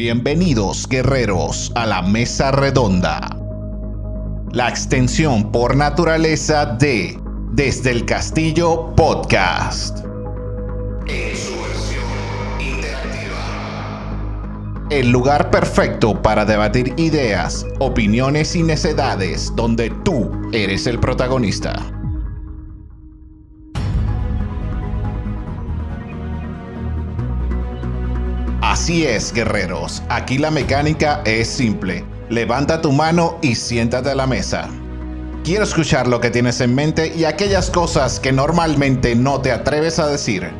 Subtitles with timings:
[0.00, 3.36] Bienvenidos, guerreros, a la Mesa Redonda.
[4.50, 7.18] La extensión por naturaleza de
[7.52, 9.98] Desde el Castillo Podcast.
[11.06, 12.02] En su versión
[12.58, 14.08] interactiva.
[14.88, 21.74] El lugar perfecto para debatir ideas, opiniones y necedades donde tú eres el protagonista.
[28.90, 30.02] Así es, guerreros.
[30.08, 32.04] Aquí la mecánica es simple.
[32.28, 34.68] Levanta tu mano y siéntate a la mesa.
[35.44, 40.00] Quiero escuchar lo que tienes en mente y aquellas cosas que normalmente no te atreves
[40.00, 40.50] a decir.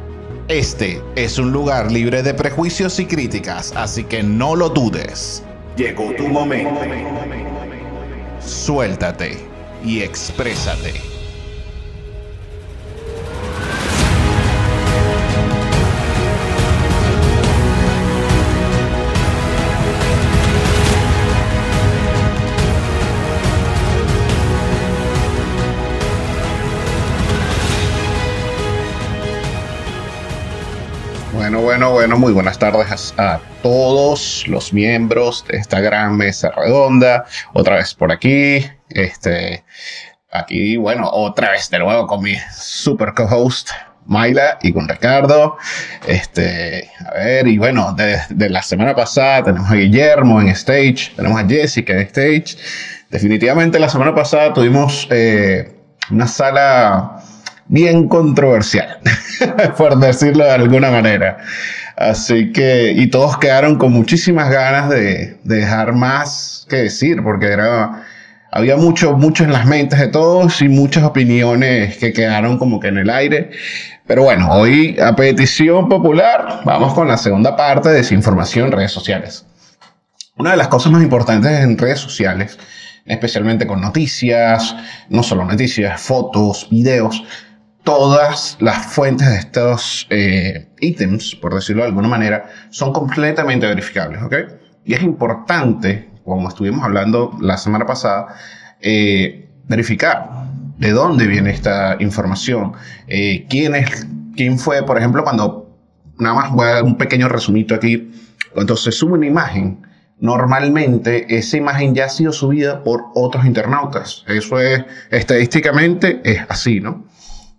[0.46, 5.42] Este es un lugar libre de prejuicios y críticas, así que no lo dudes.
[5.76, 6.82] Llegó tu momento.
[8.38, 9.38] Suéltate
[9.84, 11.09] y exprésate.
[31.50, 37.24] Bueno, bueno, bueno, muy buenas tardes a, todos los miembros de esta gran mesa redonda.
[37.54, 38.64] Otra vez por aquí.
[38.88, 39.64] Este,
[40.30, 43.70] aquí, bueno, otra vez de nuevo con mi super co-host
[44.06, 45.56] Mayla y con Ricardo.
[46.06, 51.10] Este, a ver, y bueno, de, de la semana pasada tenemos a Guillermo en stage,
[51.16, 52.58] tenemos a Jessica en stage.
[53.10, 55.72] Definitivamente la semana pasada tuvimos eh,
[56.12, 57.19] una sala
[57.70, 58.98] bien controversial,
[59.78, 61.38] por decirlo de alguna manera.
[61.96, 67.46] Así que, y todos quedaron con muchísimas ganas de, de dejar más que decir, porque
[67.46, 68.02] era,
[68.50, 72.88] había mucho, mucho en las mentes de todos y muchas opiniones que quedaron como que
[72.88, 73.50] en el aire.
[74.06, 78.90] Pero bueno, hoy a petición popular vamos con la segunda parte de desinformación en redes
[78.90, 79.46] sociales.
[80.36, 82.58] Una de las cosas más importantes en redes sociales,
[83.04, 84.74] especialmente con noticias,
[85.08, 87.22] no solo noticias, fotos, videos,
[87.84, 94.22] todas las fuentes de estos eh, ítems, por decirlo de alguna manera, son completamente verificables,
[94.22, 94.34] ¿ok?
[94.84, 98.34] Y es importante, como estuvimos hablando la semana pasada,
[98.80, 100.30] eh, verificar
[100.78, 102.72] de dónde viene esta información,
[103.06, 105.76] eh, quién es, quién fue, por ejemplo, cuando,
[106.18, 108.10] nada más voy a dar un pequeño resumito aquí,
[108.54, 109.86] cuando se sube una imagen,
[110.18, 114.24] normalmente esa imagen ya ha sido subida por otros internautas.
[114.26, 117.04] Eso es, estadísticamente, es así, ¿no?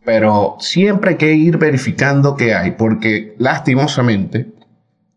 [0.04, 4.52] Pero siempre hay que ir verificando qué hay, porque lastimosamente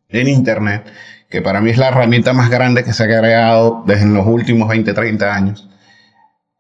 [0.09, 0.85] en Internet,
[1.29, 4.69] que para mí es la herramienta más grande que se ha creado desde los últimos
[4.69, 5.69] 20, 30 años,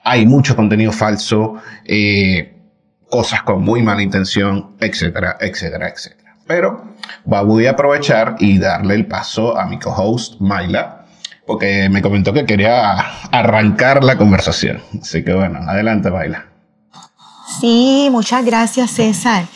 [0.02, 2.54] hay mucho contenido falso, eh,
[3.08, 6.36] cosas con muy mala intención, etcétera, etcétera, etcétera.
[6.46, 11.06] Pero voy a aprovechar y darle el paso a mi co-host, Mayla,
[11.46, 12.98] porque me comentó que quería
[13.30, 14.82] arrancar la conversación.
[15.00, 16.53] Así que bueno, adelante, Mayla.
[17.60, 19.46] Sí, muchas gracias César.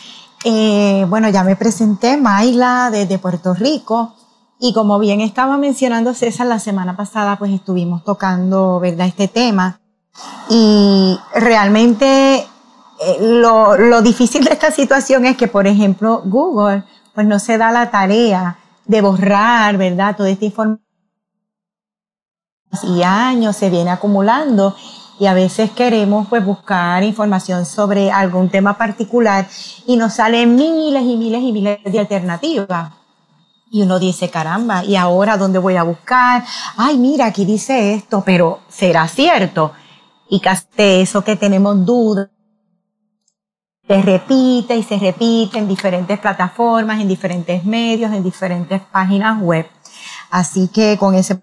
[0.45, 4.15] Eh, bueno, ya me presenté, Mayla, desde Puerto Rico.
[4.59, 9.79] Y como bien estaba mencionando César, la semana pasada pues estuvimos tocando, ¿verdad?, este tema.
[10.49, 16.83] Y realmente eh, lo, lo difícil de esta situación es que, por ejemplo, Google
[17.13, 20.85] pues no se da la tarea de borrar, ¿verdad?, toda esta información.
[22.83, 24.75] Y años se viene acumulando
[25.19, 29.47] y a veces queremos pues buscar información sobre algún tema particular
[29.85, 32.93] y nos salen miles y miles y miles de alternativas.
[33.69, 36.43] Y uno dice, caramba, ¿y ahora dónde voy a buscar?
[36.77, 39.73] Ay, mira, aquí dice esto, pero ¿será cierto?
[40.29, 42.29] Y casi eso que tenemos dudas,
[43.87, 49.67] se repite y se repite en diferentes plataformas, en diferentes medios, en diferentes páginas web.
[50.29, 51.41] Así que con ese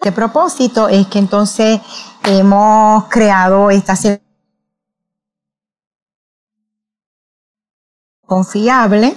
[0.00, 1.78] este propósito es que entonces
[2.24, 3.94] hemos creado esta
[8.24, 9.14] confiable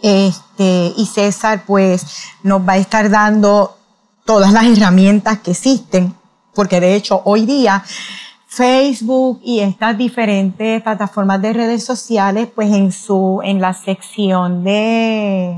[0.00, 2.06] este, y César pues
[2.44, 3.76] nos va a estar dando
[4.24, 6.14] todas las herramientas que existen,
[6.54, 7.82] porque de hecho hoy día
[8.46, 15.56] Facebook y estas diferentes plataformas de redes sociales, pues en su, en la sección de,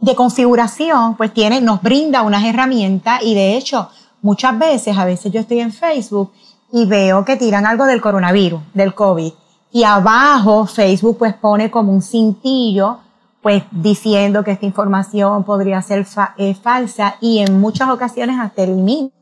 [0.00, 3.88] de configuración, pues tiene, nos brinda unas herramientas y de hecho,
[4.22, 6.32] muchas veces, a veces yo estoy en Facebook
[6.72, 9.32] y veo que tiran algo del coronavirus, del COVID.
[9.72, 12.98] Y abajo Facebook pues pone como un cintillo
[13.42, 16.04] pues diciendo que esta información podría ser
[16.36, 19.12] eh, falsa y en muchas ocasiones hasta eliminan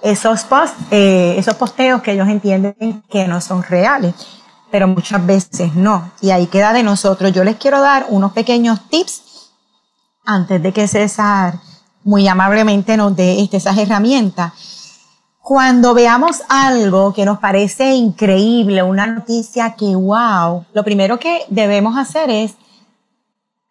[0.00, 4.14] esos, post, eh, esos posteos que ellos entienden que no son reales,
[4.70, 6.12] pero muchas veces no.
[6.20, 7.32] Y ahí queda de nosotros.
[7.32, 9.31] Yo les quiero dar unos pequeños tips
[10.24, 11.58] antes de que César
[12.04, 14.52] muy amablemente nos dé este, esas herramientas.
[15.40, 21.96] Cuando veamos algo que nos parece increíble, una noticia que wow, lo primero que debemos
[21.98, 22.54] hacer es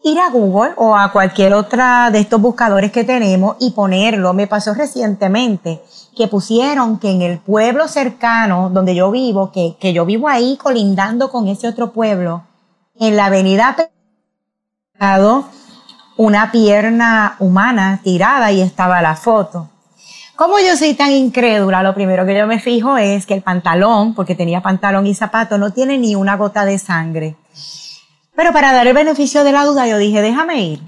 [0.03, 4.33] ir a Google o a cualquier otra de estos buscadores que tenemos y ponerlo.
[4.33, 5.81] Me pasó recientemente
[6.15, 10.57] que pusieron que en el pueblo cercano donde yo vivo, que, que yo vivo ahí
[10.57, 12.43] colindando con ese otro pueblo,
[12.99, 13.77] en la avenida
[16.17, 19.69] una pierna humana tirada y estaba la foto.
[20.35, 24.15] Como yo soy tan incrédula, lo primero que yo me fijo es que el pantalón,
[24.15, 27.35] porque tenía pantalón y zapato, no tiene ni una gota de sangre.
[28.35, 30.81] Pero para dar el beneficio de la duda, yo dije, déjame ir.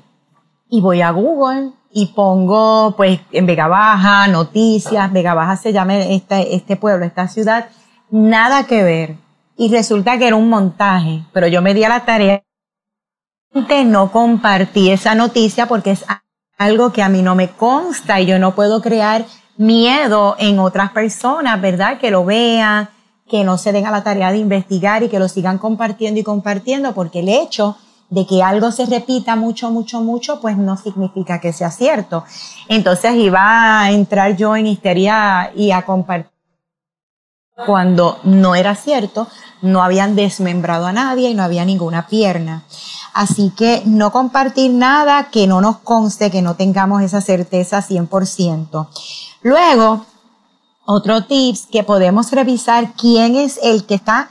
[0.70, 5.98] Y voy a Google y pongo, pues, en Vega Baja, noticias, Vega Baja se llama
[5.98, 7.68] este, este pueblo, esta ciudad,
[8.10, 9.18] nada que ver.
[9.56, 12.42] Y resulta que era un montaje, pero yo me di a la tarea
[13.86, 16.06] no compartí esa noticia porque es
[16.58, 19.26] algo que a mí no me consta y yo no puedo crear
[19.58, 22.00] miedo en otras personas, ¿verdad?
[22.00, 22.90] Que lo vean,
[23.30, 26.24] que no se den a la tarea de investigar y que lo sigan compartiendo y
[26.24, 27.78] compartiendo, porque el hecho
[28.10, 32.24] de que algo se repita mucho, mucho, mucho, pues no significa que sea cierto.
[32.68, 36.34] Entonces iba a entrar yo en histeria y a compartir
[37.66, 39.28] cuando no era cierto,
[39.62, 42.64] no habían desmembrado a nadie y no había ninguna pierna.
[43.14, 48.88] Así que no compartir nada que no nos conste, que no tengamos esa certeza 100%.
[49.44, 50.06] Luego,
[50.86, 54.30] otro tips que podemos revisar quién es el que está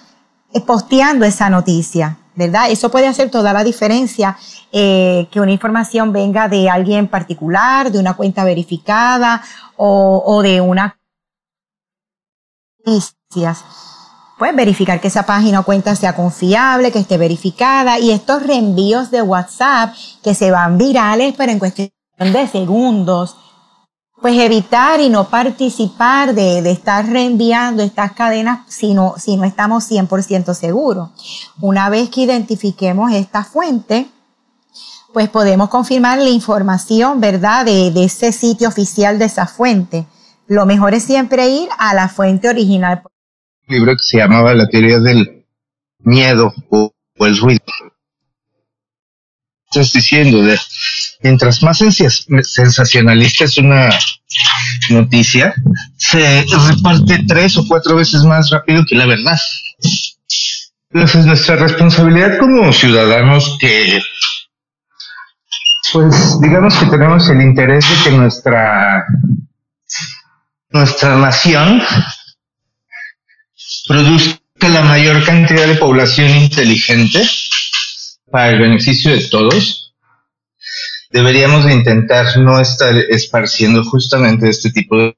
[0.67, 2.71] posteando esa noticia, ¿verdad?
[2.71, 4.37] Eso puede hacer toda la diferencia
[4.73, 9.43] eh, que una información venga de alguien particular, de una cuenta verificada
[9.77, 10.99] o, o de una.
[14.43, 19.13] Pues verificar que esa página o cuenta sea confiable, que esté verificada y estos reenvíos
[19.13, 23.37] de WhatsApp que se van virales, pero en cuestión de segundos,
[24.21, 29.89] pues evitar y no participar de, estar reenviando estas cadenas si no, si no estamos
[29.89, 31.11] 100% seguros.
[31.61, 34.11] Una vez que identifiquemos esta fuente,
[35.13, 40.09] pues podemos confirmar la información, ¿verdad?, de ese sitio oficial de esa fuente.
[40.49, 43.05] Lo mejor es siempre ir a la fuente original.
[43.73, 45.47] Libro que se llamaba La teoría del
[46.01, 47.65] miedo o, o el ruido.
[49.71, 50.59] Estás diciendo de
[51.23, 53.89] mientras más sensacionalista es una
[54.91, 55.55] noticia,
[55.97, 59.39] se reparte tres o cuatro veces más rápido que la verdad.
[60.91, 64.03] Entonces, nuestra responsabilidad como ciudadanos que,
[65.95, 69.07] pues, digamos que tenemos el interés de que nuestra,
[70.69, 71.81] nuestra nación
[73.93, 77.23] produzca la mayor cantidad de población inteligente
[78.31, 79.93] para el beneficio de todos,
[81.11, 85.15] deberíamos de intentar no estar esparciendo justamente este tipo de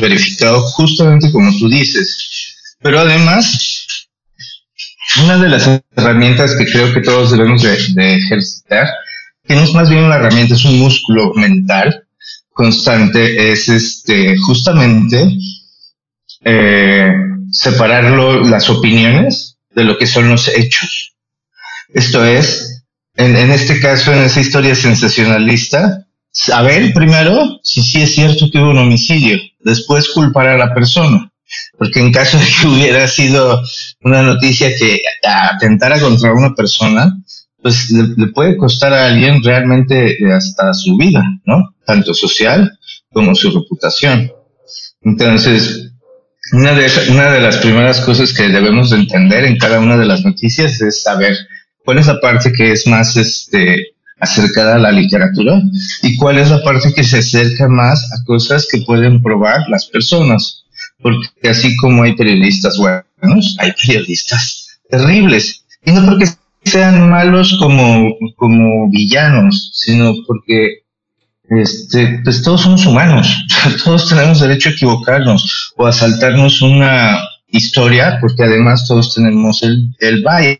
[0.00, 2.74] verificado justamente como tú dices.
[2.82, 4.08] Pero además,
[5.22, 8.88] una de las herramientas que creo que todos debemos de, ejercitar,
[9.46, 12.08] que no es más bien una herramienta, es un músculo mental
[12.52, 15.38] constante, es este justamente
[16.50, 17.12] eh,
[17.50, 18.04] separar
[18.46, 21.14] las opiniones de lo que son los hechos.
[21.92, 22.84] Esto es,
[23.16, 28.58] en, en este caso, en esa historia sensacionalista, saber primero si sí es cierto que
[28.58, 31.30] hubo un homicidio, después culpar a la persona.
[31.78, 33.62] Porque en caso de que hubiera sido
[34.02, 37.14] una noticia que atentara contra una persona,
[37.60, 41.74] pues le, puede costar a alguien realmente hasta su vida, ¿no?
[41.84, 42.78] Tanto social
[43.12, 44.30] como su reputación.
[45.02, 45.87] Entonces,
[46.52, 50.06] una de, una de las primeras cosas que debemos de entender en cada una de
[50.06, 51.36] las noticias es saber
[51.84, 53.88] cuál es la parte que es más este,
[54.20, 55.60] acercada a la literatura
[56.02, 59.86] y cuál es la parte que se acerca más a cosas que pueden probar las
[59.86, 60.64] personas.
[61.00, 65.64] Porque así como hay periodistas buenos, hay periodistas terribles.
[65.84, 66.26] Y no porque
[66.64, 70.82] sean malos como, como villanos, sino porque
[71.50, 73.34] este, pues todos somos humanos,
[73.84, 79.94] todos tenemos derecho a equivocarnos o a saltarnos una historia, porque además todos tenemos el,
[80.00, 80.58] el bias.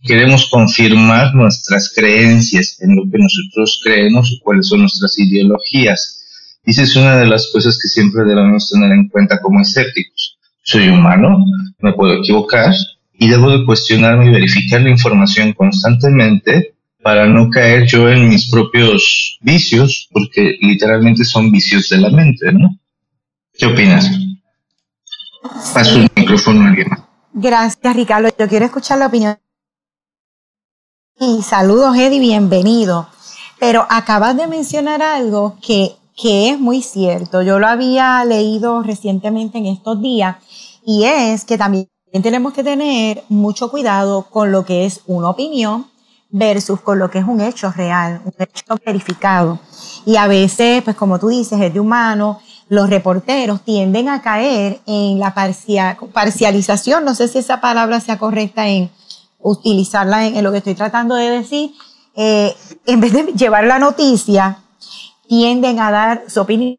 [0.00, 6.24] Queremos confirmar nuestras creencias en lo que nosotros creemos y cuáles son nuestras ideologías.
[6.64, 10.38] Y esa es una de las cosas que siempre debemos tener en cuenta como escépticos.
[10.62, 11.44] Soy humano,
[11.80, 12.74] me puedo equivocar
[13.12, 16.77] y debo de cuestionarme y verificar la información constantemente
[17.08, 22.52] para no caer yo en mis propios vicios, porque literalmente son vicios de la mente,
[22.52, 22.68] ¿no?
[23.54, 24.10] ¿Qué opinas?
[25.72, 26.88] Paso el micrófono a alguien.
[27.32, 28.28] Gracias, Ricardo.
[28.38, 29.38] Yo quiero escuchar la opinión.
[31.18, 33.08] Y saludos, Eddie, bienvenido.
[33.58, 37.40] Pero acabas de mencionar algo que, que es muy cierto.
[37.40, 40.36] Yo lo había leído recientemente en estos días
[40.84, 41.88] y es que también
[42.22, 45.86] tenemos que tener mucho cuidado con lo que es una opinión
[46.30, 49.58] versus con lo que es un hecho real, un hecho verificado.
[50.04, 54.80] Y a veces, pues como tú dices, es de humano, los reporteros tienden a caer
[54.86, 58.90] en la parcialización, no sé si esa palabra sea correcta en
[59.38, 61.72] utilizarla en, lo que estoy tratando de decir,
[62.14, 62.54] eh,
[62.86, 64.58] en vez de llevar la noticia,
[65.28, 66.78] tienden a dar su opinión.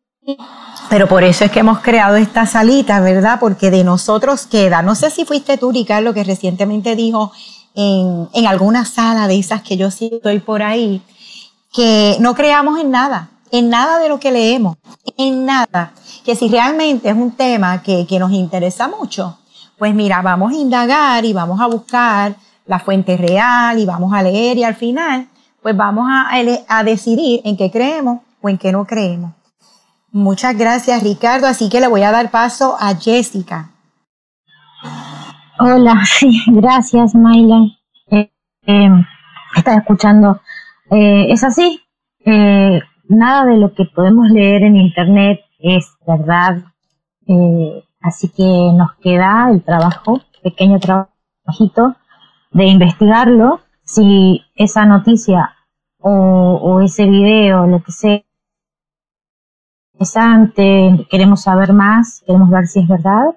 [0.90, 3.40] Pero por eso es que hemos creado esta salita, ¿verdad?
[3.40, 4.82] Porque de nosotros queda.
[4.82, 7.32] No sé si fuiste tú, Ricardo, que recientemente dijo
[7.80, 11.02] en, alguna sala de esas que yo sí estoy por ahí,
[11.72, 14.78] que no creamos en nada, en nada de lo que leemos,
[15.18, 15.94] en nada.
[16.26, 19.38] Que si realmente es un tema que, que nos interesa mucho,
[19.78, 24.22] pues mira, vamos a indagar y vamos a buscar la fuente real y vamos a
[24.22, 25.28] leer y al final,
[25.62, 26.30] pues vamos a,
[26.68, 29.32] a decidir en qué creemos o en qué no creemos.
[30.12, 31.48] Muchas gracias, Ricardo.
[31.48, 33.72] Así que le voy a dar paso a Jessica.
[35.62, 37.66] Hola, sí, gracias, Mayla.
[38.12, 38.32] Eh,
[38.66, 38.90] eh,
[39.58, 40.40] estaba escuchando.
[40.90, 41.82] Eh, es así.
[42.24, 46.64] Eh, nada de lo que podemos leer en Internet es verdad.
[47.28, 51.98] Eh, así que nos queda el trabajo, pequeño trabajito,
[52.52, 53.60] de investigarlo.
[53.84, 55.56] Si esa noticia
[56.00, 58.24] o, o ese video, lo que sea,
[59.92, 63.36] interesante, queremos saber más, queremos ver si es verdad,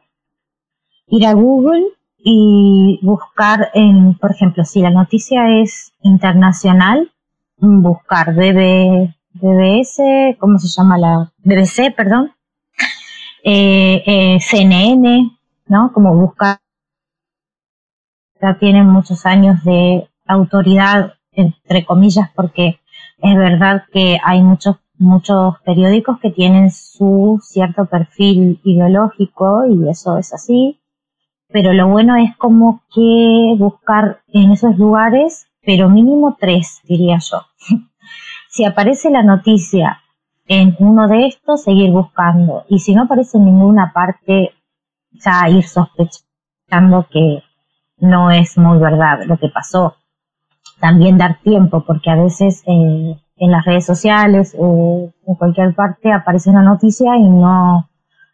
[1.09, 1.87] ir a Google
[2.25, 7.13] y buscar en, por ejemplo, si la noticia es internacional,
[7.57, 11.33] buscar BB, BBS, ¿cómo se llama la?
[11.39, 12.33] BBC, perdón,
[13.45, 15.31] eh, eh, CNN,
[15.67, 15.93] ¿no?
[15.93, 16.59] Como buscar,
[18.41, 22.81] ya tienen muchos años de autoridad, entre comillas, porque
[23.19, 30.17] es verdad que hay muchos muchos periódicos que tienen su cierto perfil ideológico y eso
[30.17, 30.81] es así,
[31.53, 37.43] pero lo bueno es como que buscar en esos lugares, pero mínimo tres, diría yo.
[38.49, 40.01] si aparece la noticia
[40.47, 44.53] en uno de estos, seguir buscando, y si no aparece en ninguna parte,
[45.13, 47.43] ya ir sospechando que
[47.99, 49.97] no es muy verdad lo que pasó.
[50.81, 56.51] También dar tiempo, porque a veces en las redes sociales o en cualquier parte aparece
[56.51, 57.89] una noticia y no,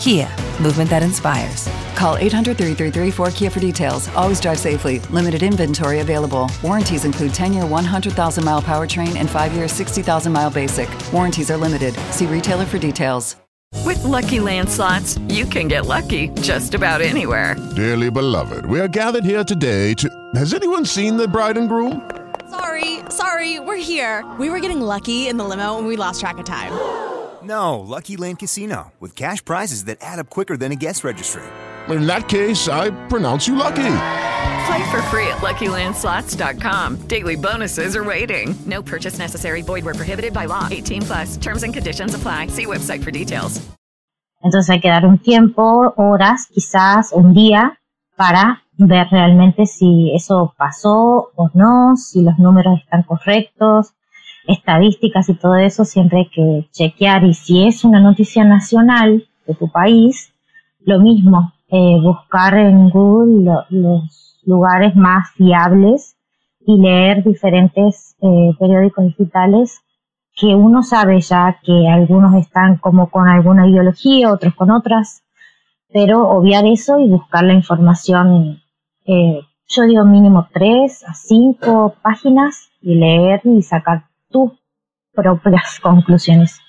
[0.00, 0.30] Kia,
[0.62, 1.68] movement that inspires.
[1.94, 4.08] Call 800 333 4KIA for details.
[4.16, 5.00] Always drive safely.
[5.10, 6.50] Limited inventory available.
[6.62, 10.88] Warranties include 10 year 100,000 mile powertrain and 5 year 60,000 mile basic.
[11.12, 11.94] Warranties are limited.
[12.12, 13.36] See retailer for details.
[13.84, 17.56] With lucky landslots, you can get lucky just about anywhere.
[17.76, 20.08] Dearly beloved, we are gathered here today to.
[20.34, 22.10] Has anyone seen the bride and groom?
[22.48, 24.24] Sorry, sorry, we're here.
[24.38, 26.72] We were getting lucky in the limo and we lost track of time.
[27.42, 31.42] No, Lucky Land Casino, with cash prizes that add up quicker than a guest registry.
[31.88, 33.96] In that case, I pronounce you lucky.
[34.66, 36.96] Play for free at LuckyLandSlots.com.
[37.08, 38.54] Daily bonuses are waiting.
[38.66, 39.62] No purchase necessary.
[39.62, 40.68] Void were prohibited by law.
[40.70, 41.36] 18 plus.
[41.36, 42.48] Terms and conditions apply.
[42.48, 43.60] See website for details.
[44.42, 47.78] Entonces hay que dar un tiempo, horas, quizás un día,
[48.16, 53.92] para ver realmente si eso pasó o no, si los números están correctos,
[54.46, 57.24] estadísticas y todo eso, siempre hay que chequear.
[57.24, 60.32] Y si es una noticia nacional de tu país,
[60.80, 66.16] lo mismo, eh, buscar en Google lo, los lugares más fiables
[66.66, 69.82] y leer diferentes eh, periódicos digitales
[70.34, 75.22] que uno sabe ya que algunos están como con alguna ideología, otros con otras,
[75.92, 78.60] pero obviar eso y buscar la información
[79.06, 84.52] eh, yo digo mínimo tres a cinco páginas y leer y sacar tus
[85.12, 86.60] propias conclusiones,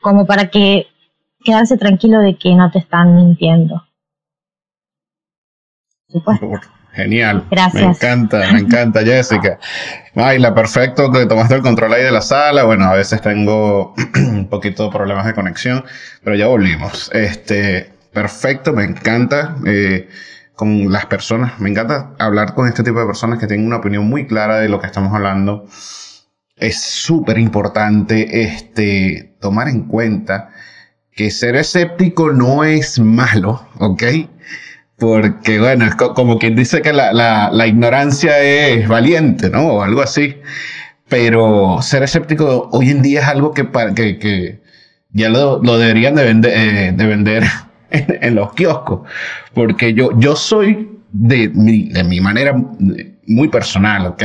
[0.00, 0.86] como para que
[1.42, 3.82] quedarse tranquilo de que no te están mintiendo.
[6.92, 7.44] Genial.
[7.50, 7.82] Gracias.
[7.82, 9.58] Me encanta, me encanta, Jessica.
[10.14, 12.64] Mayla, perfecto que tomaste el control ahí de la sala.
[12.64, 15.84] Bueno, a veces tengo un poquito de problemas de conexión,
[16.24, 17.10] pero ya volvimos.
[17.12, 19.56] Este, perfecto, me encanta.
[19.66, 20.08] Eh,
[20.56, 24.08] con las personas, me encanta hablar con este tipo de personas que tienen una opinión
[24.08, 25.66] muy clara de lo que estamos hablando.
[26.60, 30.50] Es súper importante este, tomar en cuenta
[31.12, 34.04] que ser escéptico no es malo, ¿ok?
[34.96, 39.66] Porque, bueno, es como quien dice que la, la, la, ignorancia es valiente, ¿no?
[39.68, 40.36] O algo así.
[41.08, 44.60] Pero ser escéptico hoy en día es algo que, que, que
[45.10, 47.44] ya lo, lo, deberían de eh, de vender
[47.90, 49.08] en, en, los kioscos.
[49.54, 52.54] Porque yo, yo soy de mi, de mi manera
[53.26, 54.22] muy personal, ¿ok?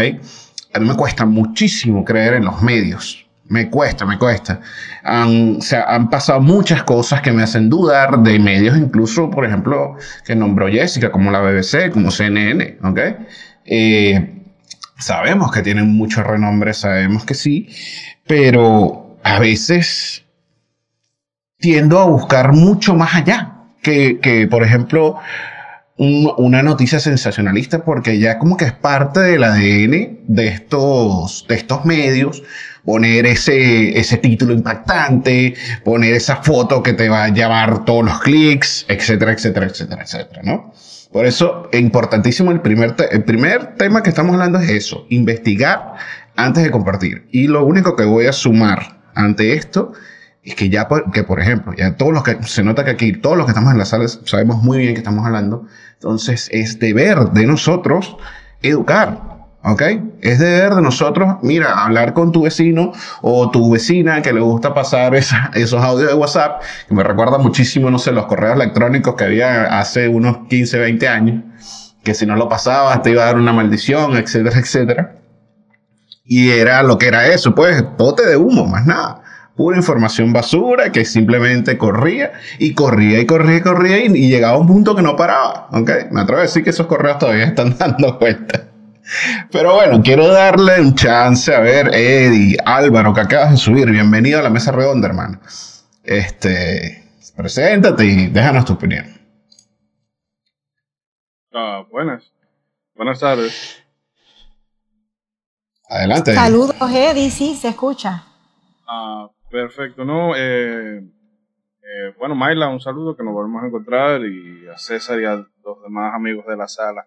[0.73, 3.25] A mí me cuesta muchísimo creer en los medios.
[3.45, 4.61] Me cuesta, me cuesta.
[5.03, 10.35] Han, han pasado muchas cosas que me hacen dudar de medios, incluso, por ejemplo, que
[10.35, 12.99] nombró Jessica, como la BBC, como CNN, ¿ok?
[13.65, 14.43] Eh,
[14.97, 17.67] sabemos que tienen mucho renombre, sabemos que sí,
[18.25, 20.25] pero a veces
[21.59, 25.19] tiendo a buscar mucho más allá que, que por ejemplo,
[25.97, 31.55] un, una noticia sensacionalista, porque ya como que es parte del ADN de estos, de
[31.55, 32.43] estos medios
[32.83, 38.19] poner ese, ese título impactante, poner esa foto que te va a llevar todos los
[38.19, 40.73] clics, etcétera, etcétera, etcétera, etcétera, ¿no?
[41.11, 45.93] Por eso es importantísimo el primer, el primer tema que estamos hablando es eso, investigar
[46.35, 47.27] antes de compartir.
[47.31, 49.93] Y lo único que voy a sumar ante esto
[50.43, 53.37] es que ya, que por ejemplo, ya todos los que, se nota que aquí todos
[53.37, 57.31] los que estamos en la sala sabemos muy bien que estamos hablando, entonces es deber
[57.31, 58.17] de nosotros
[58.61, 59.33] educar,
[59.65, 59.81] ¿Ok?
[60.19, 64.73] Es deber de nosotros, mira, hablar con tu vecino o tu vecina que le gusta
[64.73, 69.23] pasar esos audios de WhatsApp, que me recuerda muchísimo, no sé, los correos electrónicos que
[69.23, 71.43] había hace unos 15, 20 años,
[72.03, 75.15] que si no lo pasabas te iba a dar una maldición, etcétera, etcétera.
[76.25, 79.22] Y era lo que era eso, pues, pote de humo, más nada.
[79.55, 84.55] Pura información basura que simplemente corría y corría y corría y corría y, y llegaba
[84.55, 85.67] a un punto que no paraba.
[85.71, 85.89] ¿Ok?
[86.11, 88.73] Me atrevo a decir que esos correos todavía están dando vueltas.
[89.51, 93.89] Pero bueno, quiero darle un chance a ver, Eddie, Álvaro, que acabas de subir.
[93.89, 95.39] Bienvenido a la mesa redonda, hermano.
[96.03, 97.03] Este,
[97.35, 99.05] preséntate y déjanos tu opinión.
[101.53, 102.31] Ah, buenas.
[102.95, 103.83] Buenas tardes.
[105.89, 106.33] Adelante.
[106.33, 108.23] Saludos, Eddie, sí, se escucha.
[108.87, 110.35] Ah, perfecto, ¿no?
[110.35, 115.25] Eh, eh, bueno, Mayla, un saludo que nos volvemos a encontrar y a César y
[115.25, 117.05] a los demás amigos de la sala.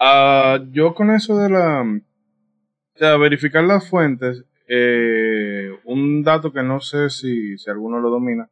[0.00, 1.82] Uh, yo con eso de la...
[1.82, 8.10] O sea, verificar las fuentes, eh, un dato que no sé si, si alguno lo
[8.10, 8.50] domina,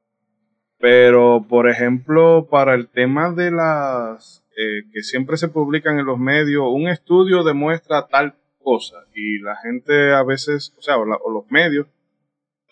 [0.79, 6.19] pero por ejemplo, para el tema de las eh, que siempre se publican en los
[6.19, 11.51] medios, un estudio demuestra tal cosa y la gente a veces, o sea, o los
[11.51, 11.87] medios,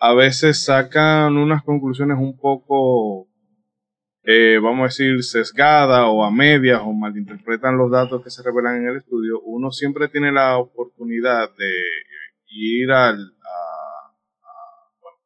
[0.01, 3.29] a veces sacan unas conclusiones un poco
[4.23, 8.77] eh, vamos a decir, sesgada o a medias o malinterpretan los datos que se revelan
[8.77, 11.71] en el estudio, uno siempre tiene la oportunidad de
[12.49, 13.17] ir al...
[13.17, 14.15] A,
[15.01, 15.19] bueno,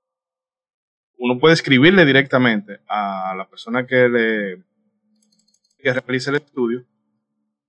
[1.18, 4.62] uno puede escribirle directamente a la persona que le
[5.78, 6.86] que realiza el estudio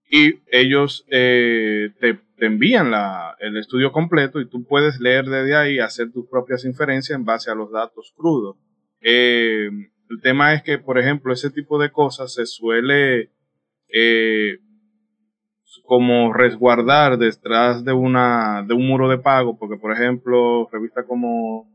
[0.10, 5.56] y ellos eh, te, te, envían la, el estudio completo y tú puedes leer desde
[5.56, 8.58] ahí hacer tus propias inferencias en base a los datos crudos.
[9.02, 9.70] Eh,
[10.10, 13.32] el tema es que, por ejemplo, ese tipo de cosas se suele
[13.90, 14.60] eh,
[15.84, 21.70] como resguardar detrás de una de un muro de pago, porque por ejemplo, revistas como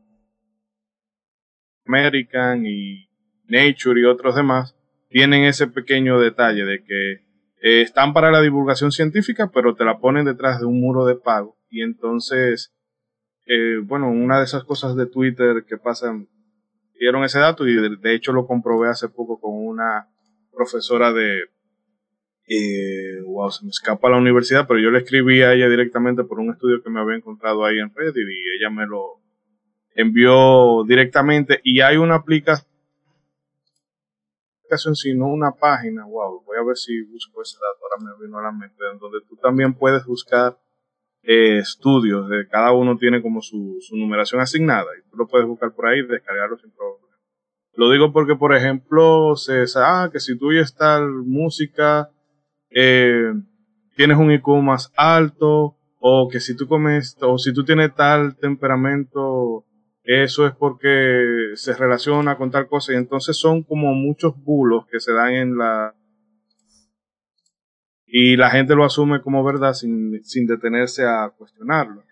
[1.85, 3.09] American y
[3.47, 4.75] Nature y otros demás
[5.09, 7.30] tienen ese pequeño detalle de que
[7.61, 11.15] eh, están para la divulgación científica, pero te la ponen detrás de un muro de
[11.15, 11.55] pago.
[11.69, 12.73] Y entonces,
[13.45, 16.27] eh, bueno, una de esas cosas de Twitter que pasan
[16.99, 20.07] dieron ese dato y de, hecho lo comprobé hace poco con una
[20.51, 21.41] profesora de,
[22.47, 26.39] eh, wow, se me escapa la universidad, pero yo le escribí a ella directamente por
[26.39, 29.19] un estudio que me había encontrado ahí en Reddit y ella me lo
[29.95, 32.70] envió directamente y hay una aplicación
[34.77, 38.43] sino una página, wow, voy a ver si busco ese dato, ahora me vino a
[38.43, 40.57] la mente, en donde tú también puedes buscar
[41.23, 45.73] eh, estudios, de cada uno tiene como su, numeración asignada y tú lo puedes buscar
[45.73, 47.07] por ahí descargarlo sin problema.
[47.75, 52.09] Lo digo porque, por ejemplo, se ah, que si tú oyes tal música
[52.69, 53.33] eh,
[53.95, 58.35] tienes un IQ más alto o que si tú comes o si tú tienes tal
[58.37, 59.65] temperamento
[60.03, 64.99] eso es porque se relaciona con tal cosa y entonces son como muchos bulos que
[64.99, 65.93] se dan en la
[68.13, 72.03] y la gente lo asume como verdad sin, sin detenerse a cuestionarlo.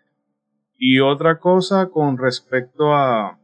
[0.78, 3.38] Y otra cosa con respecto a,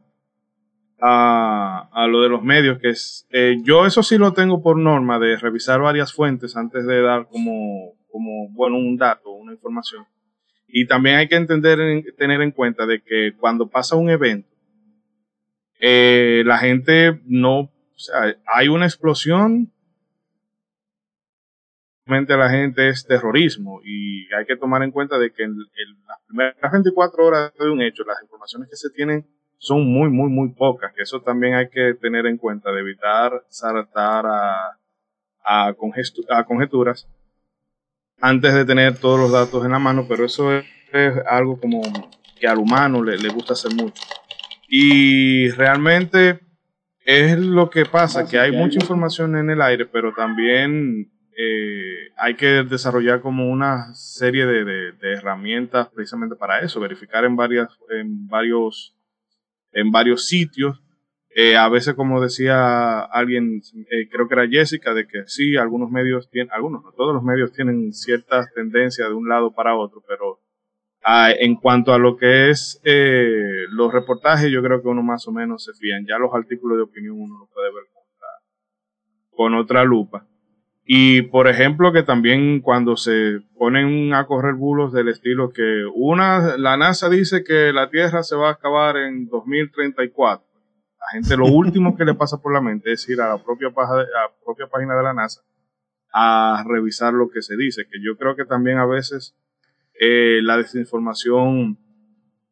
[0.98, 4.78] a, a lo de los medios, que es, eh, yo eso sí lo tengo por
[4.78, 10.06] norma de revisar varias fuentes antes de dar como, como bueno, un dato, una información.
[10.68, 11.78] Y también hay que entender,
[12.16, 14.48] tener en cuenta de que cuando pasa un evento,
[15.80, 19.72] eh, la gente no, o sea, hay una explosión.
[22.08, 25.56] La gente es terrorismo y hay que tomar en cuenta de que en,
[26.06, 29.26] las primeras 24 horas de un hecho las informaciones que se tienen
[29.58, 33.42] son muy, muy, muy pocas, que eso también hay que tener en cuenta, de evitar
[33.48, 34.78] saltar a,
[35.42, 37.08] a, conjeturas
[38.20, 40.64] antes de tener todos los datos en la mano, pero eso es,
[41.28, 41.82] algo como
[42.38, 44.02] que al humano le, gusta hacer mucho.
[44.68, 46.40] Y realmente
[47.04, 52.34] es lo que pasa, que hay mucha información en el aire, pero también eh, hay
[52.34, 58.96] que desarrollar como una serie de, herramientas precisamente para eso, verificar en, varias, en, varios,
[59.72, 60.82] en varios sitios.
[61.38, 65.90] Eh, a veces, como decía alguien, eh, creo que era Jessica, de que sí, algunos
[65.90, 70.02] medios tienen, algunos, no todos los medios tienen ciertas tendencias de un lado para otro,
[70.08, 70.40] pero
[71.04, 72.80] ah, en cuanto a lo que es
[73.68, 76.06] los reportajes, yo creo que uno más o menos se fían.
[76.06, 77.84] Ya los artículos de opinión uno lo puede ver
[79.32, 80.26] con otra lupa.
[80.86, 86.56] Y por ejemplo, que también cuando se ponen a correr bulos del estilo que una,
[86.56, 90.55] la NASA dice que la Tierra se va a acabar en 2034.
[91.06, 93.70] La gente lo último que le pasa por la mente es ir a la propia,
[93.70, 95.42] página de la NASA
[96.12, 99.36] a revisar lo que se dice, que yo creo que también a veces
[100.00, 101.78] eh, la desinformación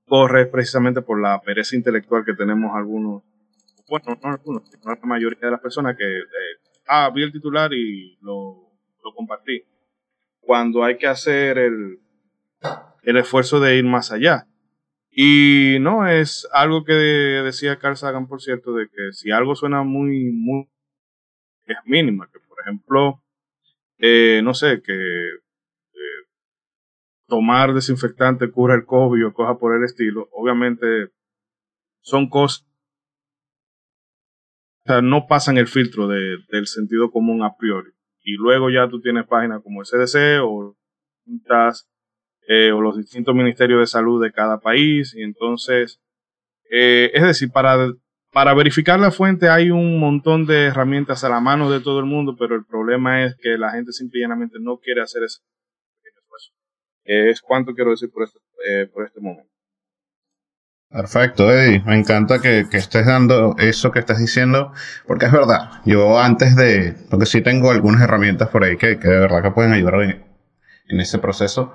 [0.06, 3.24] corre precisamente por la pereza intelectual que tenemos algunos,
[3.88, 6.24] bueno, no algunos, sino la mayoría de las personas que eh,
[6.86, 8.70] ah, vi el titular y lo,
[9.16, 9.64] compartí.
[10.40, 11.98] Cuando hay que hacer el
[13.02, 14.46] esfuerzo de ir más allá.
[15.16, 19.82] Y no, es algo que decía Carl Sagan, por cierto, de que si algo suena
[19.84, 20.68] muy, muy,
[21.66, 23.22] es mínima, que por ejemplo,
[23.98, 26.24] eh, no sé, que eh,
[27.28, 31.12] tomar desinfectante cura el COVID o coja por el estilo, obviamente
[32.00, 32.66] son cosas
[34.86, 37.90] o sea, no pasan el filtro de, del sentido común a priori.
[38.22, 40.76] Y luego ya tú tienes páginas como CDC o,
[42.48, 45.14] eh, o los distintos ministerios de salud de cada país.
[45.14, 46.00] Y entonces,
[46.70, 47.92] eh, es decir, para,
[48.32, 52.06] para verificar la fuente hay un montón de herramientas a la mano de todo el
[52.06, 55.40] mundo, pero el problema es que la gente simplemente no quiere hacer ese
[56.02, 56.52] esfuerzo.
[57.04, 59.54] es cuanto quiero decir por este, eh, por este momento.
[60.94, 61.82] Perfecto, Eddie.
[61.84, 64.72] Me encanta que, estés dando eso que estás diciendo,
[65.08, 65.82] porque es verdad.
[65.84, 69.72] Yo antes de, porque sí tengo algunas herramientas por ahí que, de verdad que pueden
[69.72, 71.74] ayudar en, ese proceso,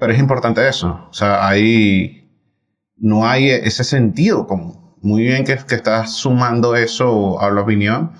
[0.00, 1.06] pero es importante eso.
[1.10, 2.28] O sea, ahí
[2.96, 8.12] no hay ese sentido como Muy bien que, que estás sumando eso a la opinión.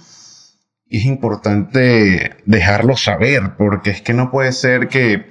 [0.88, 5.30] Y es importante dejarlo saber, porque es que no puede ser que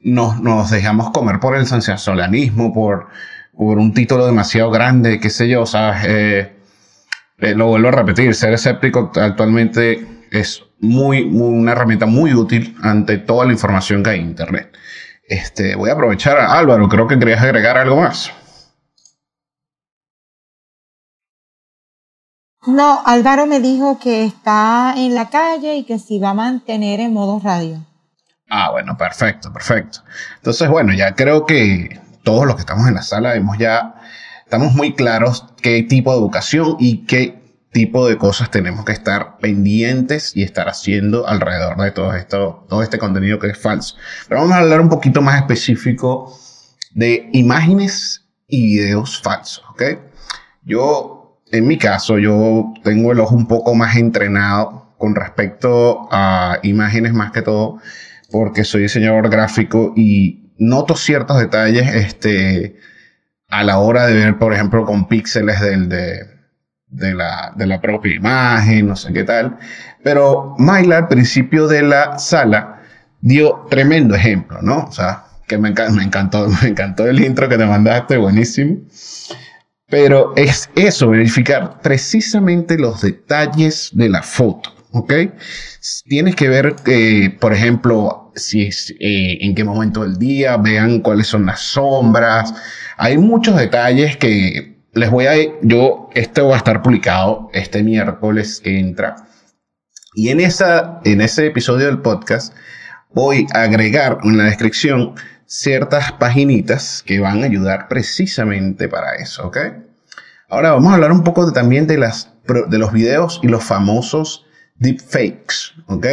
[0.00, 3.08] nos, nos dejamos comer por el sensacionalismo, por
[3.60, 6.02] por un título demasiado grande, qué sé yo, ¿sabes?
[6.06, 6.52] Eh,
[7.40, 13.18] eh, lo vuelvo a repetir, ser escéptico actualmente es muy, una herramienta muy útil ante
[13.18, 14.74] toda la información que hay en Internet.
[15.30, 18.32] Este, voy a aprovechar a Álvaro, creo que querías agregar algo más.
[22.66, 26.98] No, Álvaro me dijo que está en la calle y que si va a mantener
[26.98, 27.78] en modo radio.
[28.50, 30.00] Ah, bueno, perfecto, perfecto.
[30.38, 34.02] Entonces, bueno, ya creo que todos los que estamos en la sala hemos ya,
[34.42, 37.39] estamos muy claros qué tipo de educación y qué
[37.72, 42.82] tipo de cosas tenemos que estar pendientes y estar haciendo alrededor de todo esto, todo
[42.82, 43.96] este contenido que es falso.
[44.28, 46.36] Pero vamos a hablar un poquito más específico
[46.92, 49.82] de imágenes y videos falsos, ¿ok?
[50.64, 56.58] Yo, en mi caso, yo tengo el ojo un poco más entrenado con respecto a
[56.62, 57.78] imágenes más que todo,
[58.30, 62.76] porque soy diseñador gráfico y noto ciertos detalles este,
[63.48, 66.29] a la hora de ver, por ejemplo, con píxeles del, de,
[66.90, 69.58] de, la, de la propia imagen, no sé qué tal.
[70.02, 72.82] Pero Mayla al principio de la sala
[73.20, 74.84] dio tremendo ejemplo, ¿no?
[74.84, 78.78] O sea, que me, me, encantó, me encantó el intro que te mandaste, buenísimo.
[79.88, 84.70] Pero es eso, verificar precisamente los detalles de la foto.
[84.92, 85.12] ¿ok?
[86.08, 91.00] Tienes que ver, eh, por ejemplo, si es, eh, en qué momento del día, vean
[91.00, 92.54] cuáles son las sombras.
[92.96, 95.34] Hay muchos detalles que les voy a...
[95.62, 99.16] Yo, este va a estar publicado este miércoles que entra.
[100.14, 102.54] Y en, esa, en ese episodio del podcast
[103.12, 105.14] voy a agregar en la descripción
[105.46, 109.58] ciertas paginitas que van a ayudar precisamente para eso, ¿ok?
[110.48, 112.30] Ahora vamos a hablar un poco también de, las,
[112.68, 116.06] de los videos y los famosos deepfakes, ¿ok?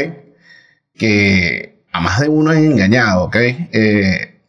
[0.93, 3.35] Que a más de uno es engañado, ¿ok?
[3.35, 4.41] Eh,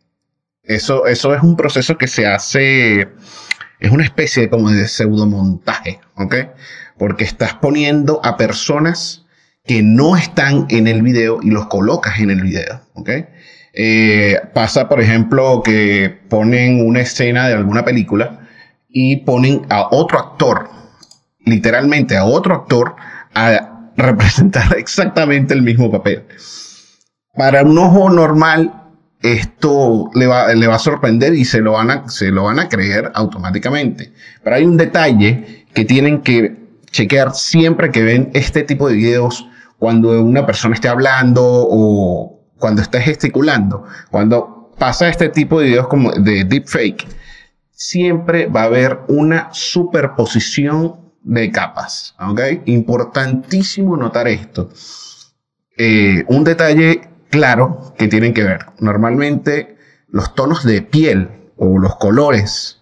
[0.63, 3.09] eso, eso es un proceso que se hace,
[3.81, 6.35] es una especie de, como de pseudomontaje, ¿ok?
[6.97, 9.25] Porque estás poniendo a personas
[9.65, 13.11] que no están en el video y los colocas en el video, ¿ok?
[13.75, 18.49] Eh, pasa, por ejemplo, que ponen una escena de alguna película
[18.89, 20.71] y ponen a otro actor,
[21.45, 22.97] literalmente a otro actor,
[23.35, 26.25] a representar exactamente el mismo papel.
[27.35, 28.88] Para un ojo normal,
[29.23, 32.61] esto le va, le va a sorprender y se lo, van a, se lo van
[32.61, 34.13] a creer automáticamente.
[34.43, 36.57] Pero hay un detalle que tienen que
[36.91, 39.47] chequear siempre que ven este tipo de videos
[39.79, 45.89] cuando una persona esté hablando o cuando está gesticulando, cuando pasa este tipo de videos
[45.89, 47.07] como de deepfake,
[47.71, 52.15] siempre va a haber una superposición de capas.
[52.21, 52.41] ¿ok?
[52.67, 54.71] Importantísimo notar esto.
[55.77, 58.67] Eh, un detalle claro que tienen que ver.
[58.81, 59.77] Normalmente
[60.09, 62.81] los tonos de piel o los colores,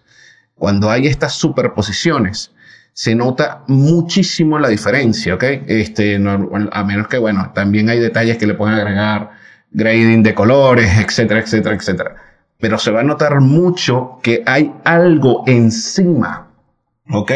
[0.55, 2.51] cuando hay estas superposiciones,
[2.93, 5.43] se nota muchísimo la diferencia, ¿ok?
[5.67, 9.31] Este, a menos que, bueno, también hay detalles que le pueden agregar
[9.71, 12.15] grading de colores, etcétera, etcétera, etcétera.
[12.59, 16.46] Pero se va a notar mucho que hay algo encima.
[17.09, 17.31] ¿Ok?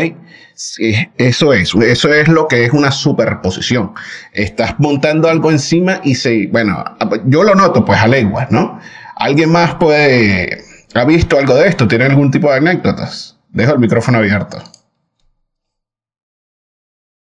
[1.17, 3.93] Eso es, eso es lo que es una superposición.
[4.33, 6.83] Estás montando algo encima y se, bueno,
[7.25, 8.79] yo lo noto pues a lenguas, ¿no?
[9.15, 11.87] ¿Alguien más puede, ha visto algo de esto?
[11.87, 13.37] ¿Tiene algún tipo de anécdotas?
[13.49, 14.57] Dejo el micrófono abierto.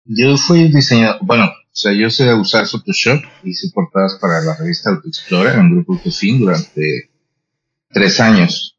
[0.05, 4.89] Yo fui diseñador, bueno, o sea, yo sé usar Photoshop, hice portadas para la revista
[4.89, 7.11] Autoexplorer en Grupo Cofin durante
[7.89, 8.77] tres años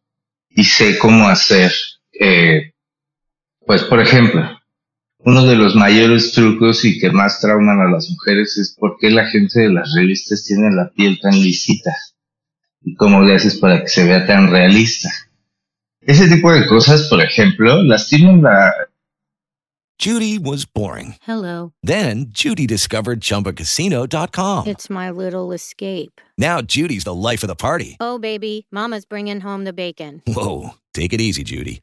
[0.49, 1.73] y sé cómo hacer,
[2.19, 2.73] eh,
[3.69, 4.43] pues por ejemplo,
[5.19, 9.11] uno de los mayores trucos y que más trauman a las mujeres es por qué
[9.11, 11.95] la gente de las revistas tiene la piel tan lisita
[12.83, 15.11] y cómo le haces para que se vea tan realista.
[16.01, 18.73] Ese tipo de cosas, por ejemplo, lastiman la,
[19.99, 21.17] Judy was boring.
[21.23, 21.73] Hello.
[21.83, 24.67] Then Judy discovered ChumbaCasino.com.
[24.69, 26.21] It's my little escape.
[26.39, 27.97] Now Judy's the life of the party.
[27.99, 30.23] Oh, baby, Mama's bringing home the bacon.
[30.25, 31.83] Whoa, take it easy, Judy.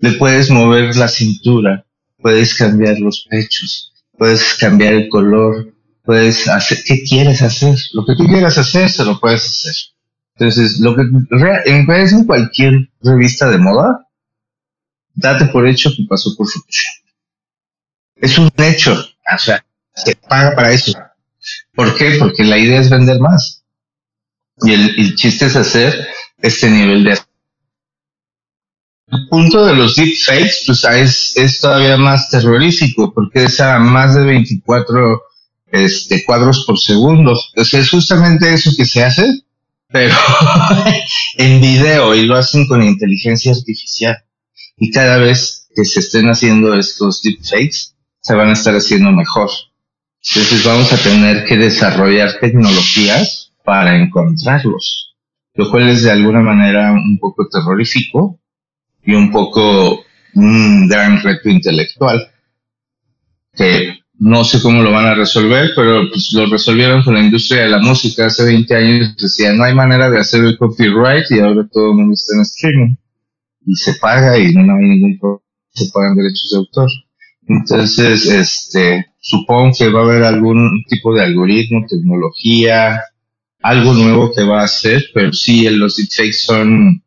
[0.00, 1.84] Le puedes mover la cintura,
[2.20, 7.76] puedes cambiar los pechos, puedes cambiar el color, puedes hacer, ¿qué quieres hacer?
[7.92, 9.74] Lo que tú quieras hacer, se lo puedes hacer.
[10.36, 11.02] Entonces, lo que
[11.66, 14.06] en, cualquier revista de moda,
[15.14, 17.04] date por hecho que pasó por Photoshop.
[18.16, 20.92] Es un hecho, o sea, se paga para eso.
[21.74, 22.16] ¿Por qué?
[22.18, 23.64] Porque la idea es vender más.
[24.62, 26.08] Y el, el chiste es hacer
[26.40, 27.18] este nivel de
[29.10, 34.14] el punto de los deepfakes, pues es, es todavía más terrorífico, porque es a más
[34.14, 35.22] de 24
[35.72, 37.34] este, cuadros por segundo.
[37.54, 39.42] Es justamente eso que se hace,
[39.88, 40.14] pero
[41.38, 44.16] en video y lo hacen con inteligencia artificial.
[44.76, 49.50] Y cada vez que se estén haciendo estos deepfakes, se van a estar haciendo mejor.
[50.22, 55.14] Entonces vamos a tener que desarrollar tecnologías para encontrarlos,
[55.54, 58.38] lo cual es de alguna manera un poco terrorífico,
[59.08, 62.30] y un poco un gran reto intelectual
[63.54, 67.62] que no sé cómo lo van a resolver, pero pues lo resolvieron con la industria
[67.62, 69.16] de la música hace 20 años.
[69.16, 72.42] Decían, no hay manera de hacer el copyright y ahora todo el mundo está en
[72.42, 72.96] streaming.
[73.64, 76.90] Y se paga y no hay ningún problema, se pagan derechos de autor.
[77.48, 83.00] Entonces, este, supongo que va a haber algún tipo de algoritmo, tecnología,
[83.62, 87.02] algo nuevo que va a hacer, pero sí, los deepfakes son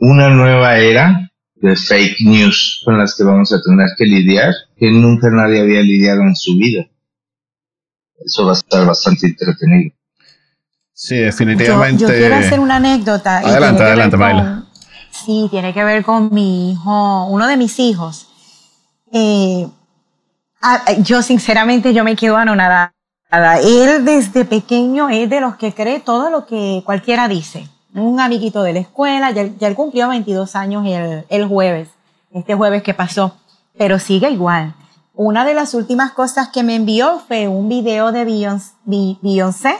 [0.00, 4.90] una nueva era de fake news con las que vamos a tener que lidiar, que
[4.90, 6.86] nunca nadie había lidiado en su vida.
[8.24, 9.94] Eso va a estar bastante entretenido.
[10.92, 12.02] Sí, definitivamente.
[12.02, 13.38] Yo, yo quiero hacer una anécdota.
[13.38, 14.64] Adelante, adelante, Mayla.
[15.10, 18.28] Sí, tiene que ver con mi hijo, uno de mis hijos.
[19.12, 19.66] Eh,
[20.98, 22.92] yo sinceramente yo me quedo anonadada.
[23.62, 28.62] Él desde pequeño es de los que cree todo lo que cualquiera dice un amiguito
[28.62, 31.88] de la escuela, ya, él cumplió 22 años el, el jueves,
[32.32, 33.34] este jueves que pasó,
[33.76, 34.74] pero sigue igual.
[35.14, 39.74] Una de las últimas cosas que me envió fue un video de Beyoncé,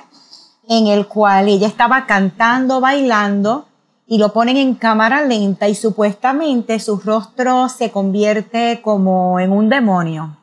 [0.69, 3.67] en el cual ella estaba cantando, bailando,
[4.07, 9.69] y lo ponen en cámara lenta y supuestamente su rostro se convierte como en un
[9.69, 10.37] demonio.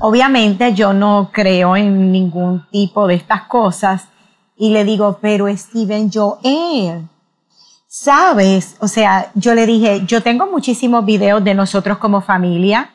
[0.00, 4.08] Obviamente yo no creo en ningún tipo de estas cosas,
[4.58, 7.08] y le digo, pero Steven Joel,
[7.86, 8.74] ¿sabes?
[8.80, 12.90] O sea, yo le dije, yo tengo muchísimos videos de nosotros como familia.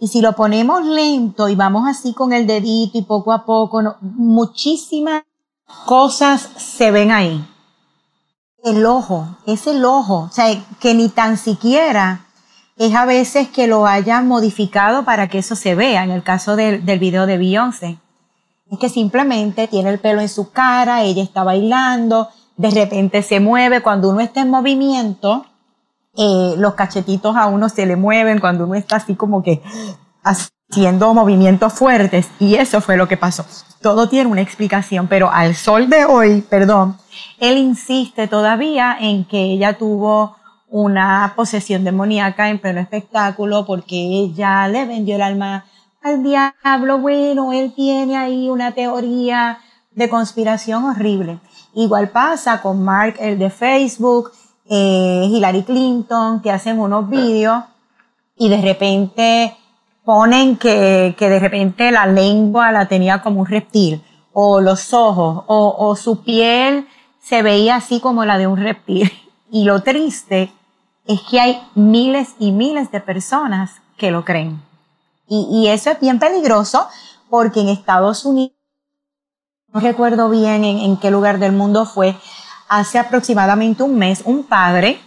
[0.00, 3.96] Y si lo ponemos lento y vamos así con el dedito y poco a poco,
[4.00, 5.24] muchísimas
[5.86, 7.44] cosas se ven ahí.
[8.62, 10.28] El ojo, es el ojo.
[10.30, 10.46] O sea,
[10.78, 12.26] que ni tan siquiera
[12.76, 16.54] es a veces que lo hayan modificado para que eso se vea, en el caso
[16.54, 17.98] del, del video de Beyoncé
[18.70, 23.40] es que simplemente tiene el pelo en su cara, ella está bailando, de repente se
[23.40, 25.46] mueve, cuando uno está en movimiento,
[26.16, 29.62] eh, los cachetitos a uno se le mueven, cuando uno está así como que
[30.22, 33.44] haciendo movimientos fuertes, y eso fue lo que pasó.
[33.80, 36.98] Todo tiene una explicación, pero al sol de hoy, perdón,
[37.38, 40.36] él insiste todavía en que ella tuvo
[40.68, 45.64] una posesión demoníaca en pleno espectáculo porque ella le vendió el alma
[46.02, 49.58] al diablo, bueno, él tiene ahí una teoría
[49.92, 51.40] de conspiración horrible.
[51.74, 54.32] Igual pasa con Mark, el de Facebook,
[54.68, 57.64] eh, Hillary Clinton, que hacen unos vídeos
[58.36, 59.56] y de repente
[60.04, 65.44] ponen que, que, de repente la lengua la tenía como un reptil, o los ojos,
[65.46, 66.86] o, o su piel
[67.20, 69.10] se veía así como la de un reptil.
[69.50, 70.52] Y lo triste
[71.06, 74.67] es que hay miles y miles de personas que lo creen.
[75.28, 76.88] Y, eso es bien peligroso
[77.28, 78.56] porque en Estados Unidos,
[79.72, 82.16] no recuerdo bien en, qué lugar del mundo fue,
[82.68, 84.98] hace aproximadamente un mes, un padre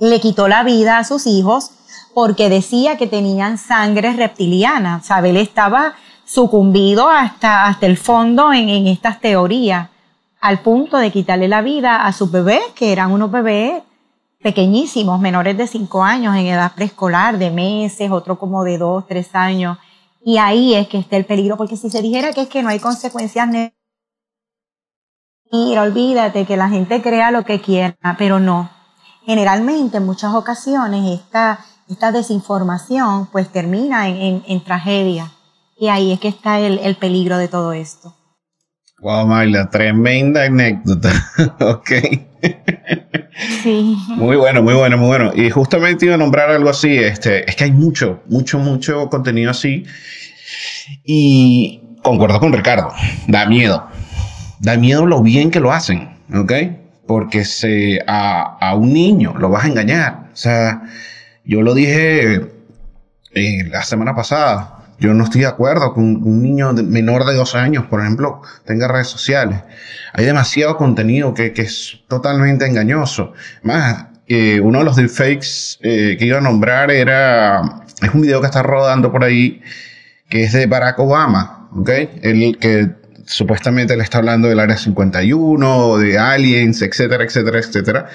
[0.00, 1.70] le quitó la vida a sus hijos
[2.14, 5.02] porque decía que tenían sangre reptiliana.
[5.02, 5.30] ¿Sabe?
[5.30, 9.88] Él estaba sucumbido hasta, hasta el fondo en, en estas teorías,
[10.40, 13.82] al punto de quitarle la vida a sus bebés, que eran unos bebés
[14.42, 19.34] pequeñísimos, menores de 5 años, en edad preescolar, de meses, otro como de 2, 3
[19.34, 19.78] años.
[20.24, 22.68] Y ahí es que está el peligro, porque si se dijera que es que no
[22.68, 23.48] hay consecuencias
[25.50, 28.70] Mira, olvídate que la gente crea lo que quiera, pero no.
[29.24, 35.32] Generalmente, en muchas ocasiones, esta, esta desinformación pues termina en, en, tragedia.
[35.78, 38.14] Y ahí es que está el, el peligro de todo esto.
[39.00, 41.10] Wow, Mayla, tremenda anécdota.
[41.60, 41.90] ok.
[44.16, 45.32] Muy bueno, muy bueno, muy bueno.
[45.34, 46.96] Y justamente iba a nombrar algo así.
[46.96, 49.84] Este, es que hay mucho, mucho, mucho contenido así.
[51.04, 52.92] Y concuerdo con Ricardo.
[53.26, 53.86] Da miedo.
[54.60, 56.16] Da miedo lo bien que lo hacen.
[57.06, 60.28] Porque se, a, a un niño lo vas a engañar.
[60.32, 60.82] O sea,
[61.44, 62.42] yo lo dije
[63.34, 64.77] eh, la semana pasada.
[64.98, 68.88] Yo no estoy de acuerdo con un niño menor de dos años, por ejemplo, tenga
[68.88, 69.60] redes sociales.
[70.12, 73.32] Hay demasiado contenido que, que es totalmente engañoso.
[73.62, 78.40] Más, eh, uno de los deepfakes eh, que iba a nombrar era, es un video
[78.40, 79.62] que está rodando por ahí,
[80.28, 81.90] que es de Barack Obama, ¿ok?
[82.22, 82.90] El que
[83.24, 88.06] supuestamente le está hablando del Área 51, de aliens, etcétera, etcétera, etcétera.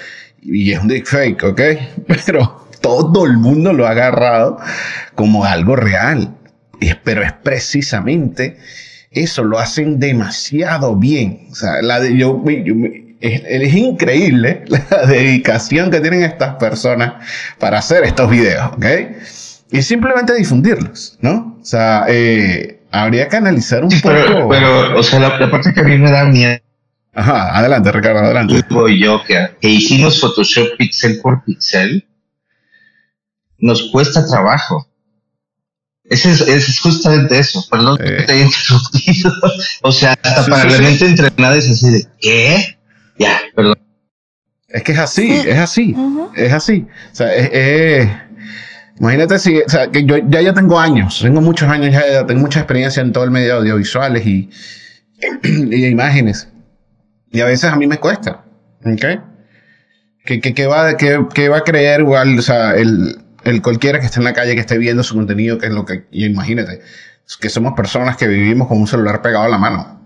[0.42, 1.60] Y es un deepfake, ¿ok?
[2.26, 4.58] Pero todo el mundo lo ha agarrado
[5.14, 6.36] como algo real
[7.02, 8.58] pero es precisamente
[9.14, 11.48] eso, lo hacen demasiado bien.
[11.50, 12.42] O sea, la de, yo,
[13.20, 17.14] es, increíble la dedicación que tienen estas personas
[17.58, 18.86] para hacer estos videos, ¿ok?
[19.70, 21.58] Y simplemente difundirlos, ¿no?
[21.60, 24.48] O sea, eh, habría que analizar un poco.
[24.48, 26.58] Pero, o sea, la, parte que a mí me da miedo.
[27.14, 28.60] Ajá, adelante, Ricardo, adelante.
[28.98, 32.06] yo que, que hicimos Photoshop pixel por pixel,
[33.58, 34.88] nos cuesta trabajo
[36.04, 38.22] Ese es, es justamente eso, perdón que Eh.
[38.26, 39.32] te haya interrumpido.
[39.82, 40.82] O sea, hasta Sí, para sí, la sí.
[40.82, 42.78] mente entrenada es así de, ¿qué?
[43.18, 43.74] Ya, perdón.
[44.68, 45.94] Es que es así, es así,
[46.36, 46.86] es así.
[47.12, 48.08] O sea, es, es-
[49.00, 52.26] imagínate si, o sea, que yo ya, ya tengo años, tengo muchos años ya, ya
[52.26, 54.50] tengo mucha experiencia en todo el medio de audiovisuales y,
[55.44, 56.48] y de imágenes.
[57.30, 58.44] Y a veces a mí me cuesta,
[58.84, 59.20] ¿ok?
[60.24, 64.00] ¿Qué, qué, qué va, qué, qué va a creer igual, o sea, el, el cualquiera
[64.00, 66.26] que esté en la calle, que esté viendo su contenido, que es lo que, y
[66.26, 66.80] imagínate,
[67.40, 70.00] que somos personas que vivimos con un celular pegado a la mano.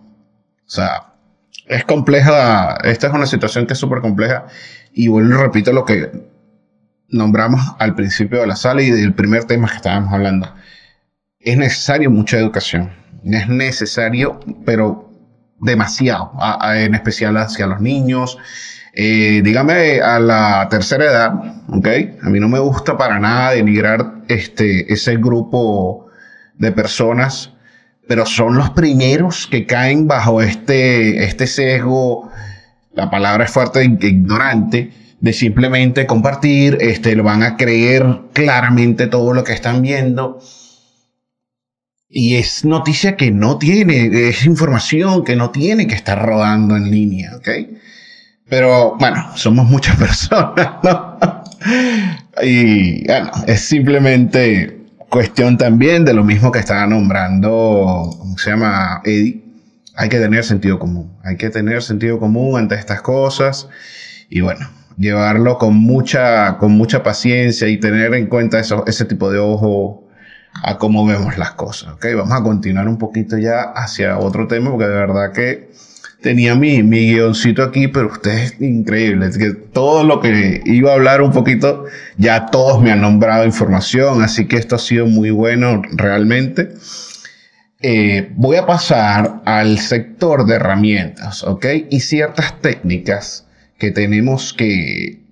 [0.67, 1.15] O sea,
[1.67, 4.47] es compleja, esta es una situación que es súper compleja
[4.93, 6.11] y vuelvo y repito lo que
[7.09, 10.55] nombramos al principio de la sala y del primer tema que estábamos hablando.
[11.41, 12.93] Es necesario mucha educación,
[13.25, 15.11] es necesario, pero
[15.61, 16.33] demasiado,
[16.75, 18.39] en especial hacia los niños.
[19.01, 21.33] Eh, dígame a la tercera edad,
[21.69, 21.87] ¿ok?
[22.21, 26.07] A mí no me gusta para nada denigrar este, ese grupo
[26.57, 27.53] de personas
[28.09, 32.31] pero son los primeros que caen bajo este, este sesgo,
[32.95, 34.91] la palabra es fuerte, ig- ignorante,
[35.21, 40.41] de simplemente compartir, este, lo van a creer claramente todo lo que están viendo.
[42.09, 46.91] Y es noticia que no tiene, es información que no tiene que estar rodando en
[46.91, 47.49] línea, ¿ok?
[48.49, 51.19] Pero bueno, somos muchas personas, ¿no?
[52.43, 59.01] y bueno, es simplemente cuestión también de lo mismo que estaba nombrando, ¿cómo se llama?
[59.05, 59.45] Eddie.
[59.97, 61.19] Hay que tener sentido común.
[61.25, 63.69] Hay que tener sentido común ante estas cosas.
[64.31, 69.31] Y bueno, llevarlo con mucha, con mucha paciencia y tener en cuenta eso, ese tipo
[69.31, 70.09] de ojo
[70.63, 71.95] a cómo vemos las cosas.
[71.95, 72.07] ¿ok?
[72.17, 75.71] Vamos a continuar un poquito ya hacia otro tema, porque de verdad que
[76.21, 79.31] tenía mi, guioncito aquí, pero usted es increíble.
[79.39, 81.85] Que todo lo que iba a hablar un poquito,
[82.17, 86.71] ya todos me han nombrado información, así que esto ha sido muy bueno realmente.
[87.81, 91.67] Eh, voy a pasar al sector de herramientas, ¿ok?
[91.91, 93.47] Y ciertas técnicas
[93.79, 95.23] que tenemos que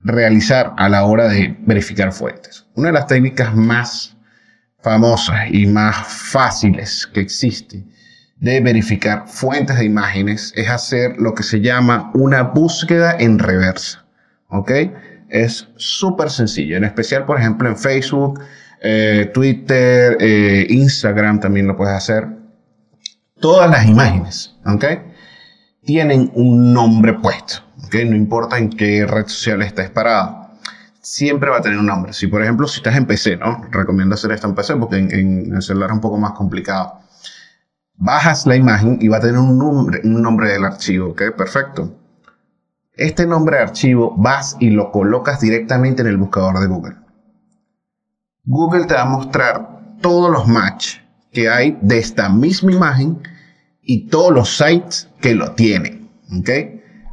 [0.00, 2.66] realizar a la hora de verificar fuentes.
[2.74, 4.16] Una de las técnicas más
[4.82, 7.84] famosas y más fáciles que existe
[8.36, 14.04] de verificar fuentes de imágenes es hacer lo que se llama una búsqueda en reversa.
[14.48, 14.70] ¿Ok?
[15.28, 16.76] Es súper sencillo.
[16.76, 18.40] En especial, por ejemplo, en Facebook,
[18.82, 22.28] eh, Twitter, eh, Instagram también lo puedes hacer.
[23.40, 24.84] Todas las imágenes, ¿ok?
[25.84, 27.56] Tienen un nombre puesto.
[27.84, 27.94] ¿ok?
[28.06, 30.50] No importa en qué red social estés parado.
[31.00, 32.12] Siempre va a tener un nombre.
[32.12, 33.62] Si, por ejemplo, si estás en PC, ¿no?
[33.70, 37.00] Recomiendo hacer esto en PC porque en, en el celular es un poco más complicado
[37.96, 41.22] bajas la imagen y va a tener un nombre, un nombre del archivo, ¿ok?
[41.36, 41.94] Perfecto.
[42.94, 46.96] Este nombre de archivo vas y lo colocas directamente en el buscador de Google.
[48.44, 50.98] Google te va a mostrar todos los match
[51.32, 53.18] que hay de esta misma imagen
[53.82, 56.50] y todos los sites que lo tienen, ¿ok?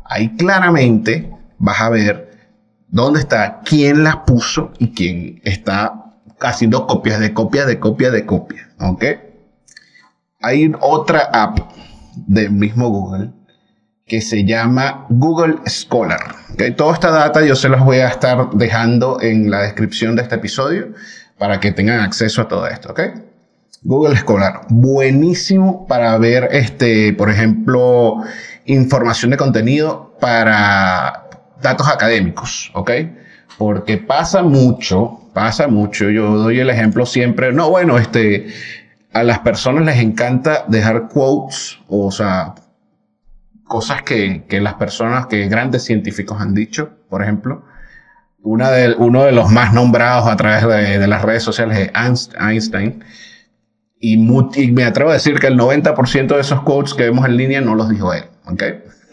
[0.05, 2.51] Ahí claramente vas a ver
[2.87, 8.25] dónde está, quién las puso y quién está haciendo copias de copias de copias de
[8.25, 9.03] copias, ¿ok?
[10.43, 11.57] Hay otra app
[12.15, 13.31] del mismo Google
[14.05, 16.35] que se llama Google Scholar.
[16.53, 16.75] ¿ok?
[16.75, 20.35] Toda esta data yo se las voy a estar dejando en la descripción de este
[20.35, 20.89] episodio
[21.37, 22.93] para que tengan acceso a todo esto.
[23.83, 28.17] Google Scholar, buenísimo para ver, este, por ejemplo,
[28.65, 31.29] información de contenido para
[31.61, 32.71] datos académicos.
[33.57, 36.09] Porque pasa mucho, pasa mucho.
[36.09, 38.47] Yo doy el ejemplo siempre, no, bueno, este,
[39.13, 42.55] a las personas les encanta dejar quotes, o sea,
[43.63, 47.63] cosas que, que las personas, que grandes científicos han dicho, por ejemplo.
[48.41, 50.67] Una de, uno de los más nombrados a través
[50.99, 53.03] de, las redes sociales es Einst- Einstein.
[53.99, 57.61] Y, me atrevo a decir que el 90% de esos quotes que vemos en línea
[57.61, 58.25] no los dijo él.
[58.45, 58.63] ¿ok?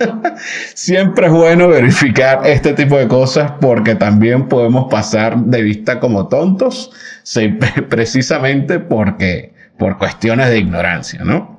[0.75, 6.27] Siempre es bueno verificar este tipo de cosas porque también podemos pasar de vista como
[6.27, 6.91] tontos,
[7.89, 11.59] precisamente porque por cuestiones de ignorancia, ¿no?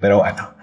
[0.00, 0.54] Pero bueno,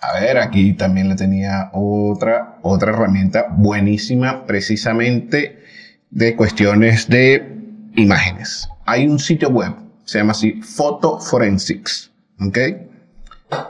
[0.00, 5.64] a ver, aquí también le tenía otra, otra herramienta buenísima, precisamente
[6.10, 7.58] de cuestiones de
[7.96, 8.68] imágenes.
[8.86, 12.58] Hay un sitio web, se llama así Photo Forensics, ¿ok?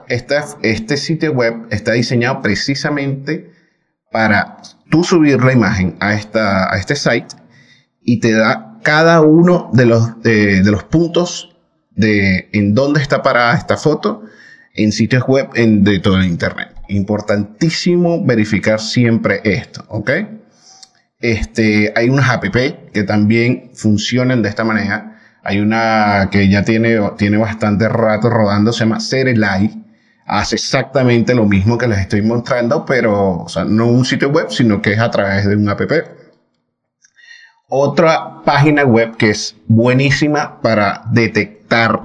[0.08, 3.52] Este sitio web está diseñado precisamente
[4.12, 4.58] para
[4.90, 7.36] tú subir la imagen a, esta, a este site
[8.02, 11.53] y te da cada uno de los, de, de los puntos
[11.96, 14.22] de en dónde está parada esta foto
[14.74, 16.68] en sitios web en, de todo el internet.
[16.88, 20.10] Importantísimo verificar siempre esto, ¿ok?
[21.20, 25.18] Este, hay unas app que también funcionan de esta manera.
[25.42, 29.82] Hay una que ya tiene, tiene bastante rato rodando, se llama Serelai.
[30.26, 34.50] Hace exactamente lo mismo que les estoy mostrando, pero o sea, no un sitio web,
[34.50, 35.80] sino que es a través de un app.
[37.68, 42.00] Otra página web que es buenísima para detectar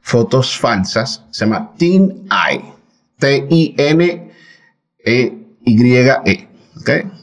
[0.00, 2.74] fotos falsas se llama TinEye.
[3.18, 4.30] T-I-N-E-Y-E.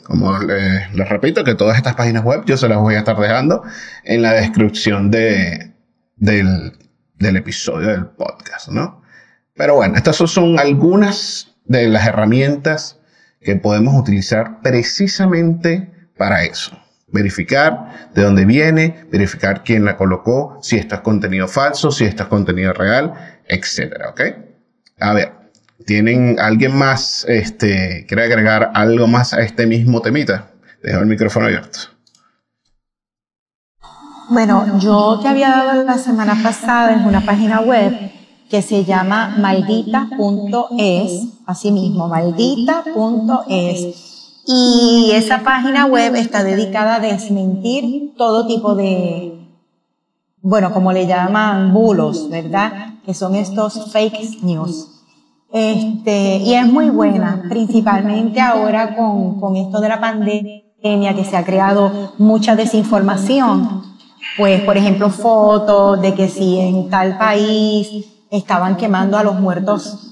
[0.03, 3.63] Como les, repito, que todas estas páginas web yo se las voy a estar dejando
[4.03, 5.73] en la descripción de,
[6.15, 6.77] del,
[7.15, 9.01] del episodio del podcast, ¿no?
[9.55, 12.99] Pero bueno, estas son algunas de las herramientas
[13.41, 16.77] que podemos utilizar precisamente para eso.
[17.09, 22.23] Verificar de dónde viene, verificar quién la colocó, si esto es contenido falso, si esto
[22.23, 23.13] es contenido real,
[23.47, 24.21] etcétera, ¿ok?
[24.99, 25.31] A ver,
[25.85, 30.51] ¿tienen alguien más, este, quiere agregar algo más a este mismo temita?
[30.83, 31.79] Dejo el micrófono abierto.
[34.29, 37.93] Bueno, yo te había dado la semana pasada en una página web
[38.49, 41.11] que se llama maldita.es,
[41.45, 44.16] así mismo, maldita.es.
[44.49, 49.45] Y esa página web está dedicada a desmentir todo tipo de,
[50.41, 52.93] bueno, como le llaman bulos, ¿verdad?
[53.05, 55.03] Que son estos fake news.
[55.51, 61.35] Este, y es muy buena, principalmente ahora con, con esto de la pandemia, que se
[61.35, 63.83] ha creado mucha desinformación.
[64.37, 70.06] Pues, por ejemplo, fotos de que si en tal país estaban quemando a los muertos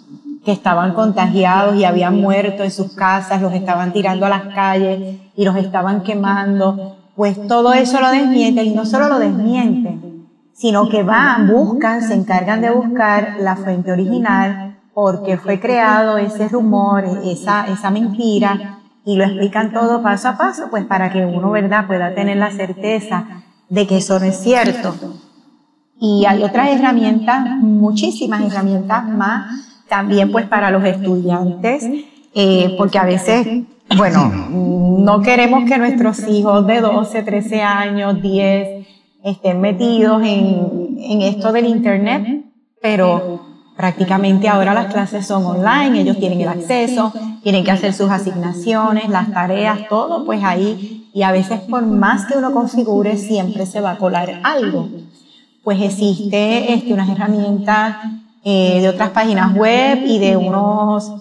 [0.45, 5.17] que estaban contagiados y habían muerto en sus casas, los estaban tirando a las calles
[5.35, 10.87] y los estaban quemando, pues todo eso lo desmienten y no solo lo desmienten, sino
[10.87, 17.03] que van, buscan, se encargan de buscar la fuente original, porque fue creado ese rumor,
[17.25, 21.87] esa, esa mentira, y lo explican todo paso a paso, pues para que uno, ¿verdad?,
[21.87, 23.25] pueda tener la certeza
[23.67, 24.95] de que eso no es cierto.
[25.99, 31.87] Y hay otras herramientas, muchísimas herramientas más, también pues para los estudiantes,
[32.33, 33.47] eh, porque a veces,
[33.97, 35.21] bueno, no.
[35.21, 38.87] queremos que nuestros hijos de 12, 13 años, 10,
[39.23, 42.43] estén metidos en, en esto del Internet,
[42.81, 43.41] pero
[43.75, 47.11] prácticamente ahora las clases son online, ellos tienen el acceso,
[47.43, 52.25] tienen que hacer sus asignaciones, las tareas, todo, pues ahí, y a veces por más
[52.25, 54.89] que uno configure, siempre se va a colar algo.
[55.63, 57.97] pues existe este, unas herramientas
[58.47, 61.11] eh, de otras páginas web y de unos,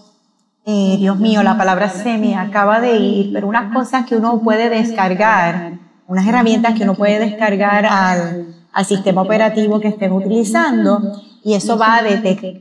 [0.67, 4.41] eh, Dios mío, la palabra se me acaba de ir, pero unas cosas que uno
[4.41, 11.01] puede descargar, unas herramientas que uno puede descargar al, al sistema operativo que estén utilizando
[11.43, 12.61] y eso va a detectar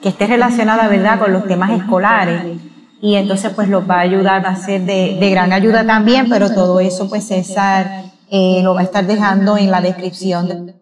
[0.00, 2.56] que esté relacionada, ¿verdad?, con los temas escolares.
[3.02, 6.54] Y entonces, pues, los va a ayudar, a ser de, de gran ayuda también, pero
[6.54, 10.81] todo eso, pues, César, eh, lo va a estar dejando en la descripción de,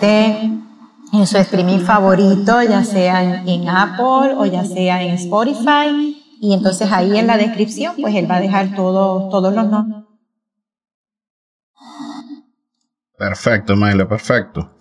[0.00, 6.16] en su streaming favorito, ya sea en, Apple o ya sea en Spotify.
[6.40, 10.04] Y entonces ahí en la descripción, pues él va a dejar todo, todos los nombres.
[13.16, 14.76] Perfecto, Milo, perfecto.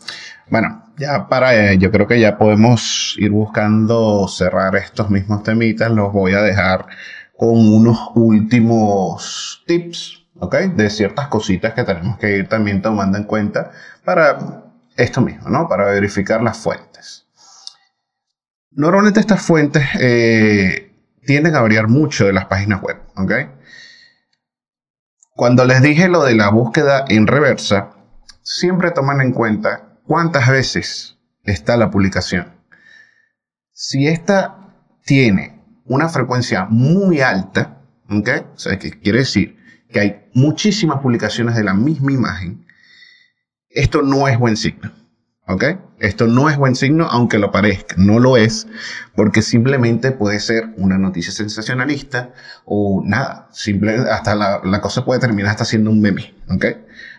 [0.49, 5.89] Bueno, ya para, eh, yo creo que ya podemos ir buscando cerrar estos mismos temitas.
[5.91, 6.86] Los voy a dejar
[7.36, 10.55] con unos últimos tips ¿ok?
[10.76, 13.72] De ciertas cositas que tenemos que ir también tomando en cuenta
[14.03, 14.66] para
[14.97, 15.67] esto mismo, ¿no?
[15.67, 17.27] Para verificar las fuentes.
[18.71, 20.93] Normalmente estas fuentes eh,
[21.25, 23.31] tienden a variar mucho de las páginas web, ¿ok?
[25.35, 27.91] Cuando les dije lo de la búsqueda en reversa,
[28.41, 32.55] siempre toman en cuenta cuántas veces está la publicación.
[33.71, 34.73] Si esta
[35.05, 38.29] tiene una frecuencia muy alta, ¿ok?
[38.55, 39.57] O sea, ¿qué quiere decir?
[39.89, 42.65] que hay muchísimas publicaciones de la misma imagen,
[43.80, 44.91] esto no es buen signo.
[45.49, 45.63] ¿Ok?
[45.99, 47.95] Esto no es buen signo, aunque lo parezca.
[47.97, 48.67] No lo es,
[49.15, 52.34] porque simplemente puede ser una noticia sensacionalista
[52.65, 53.47] o nada.
[53.53, 56.34] Simple, hasta la, cosa puede terminar hasta siendo un meme.
[56.49, 56.65] ¿Ok?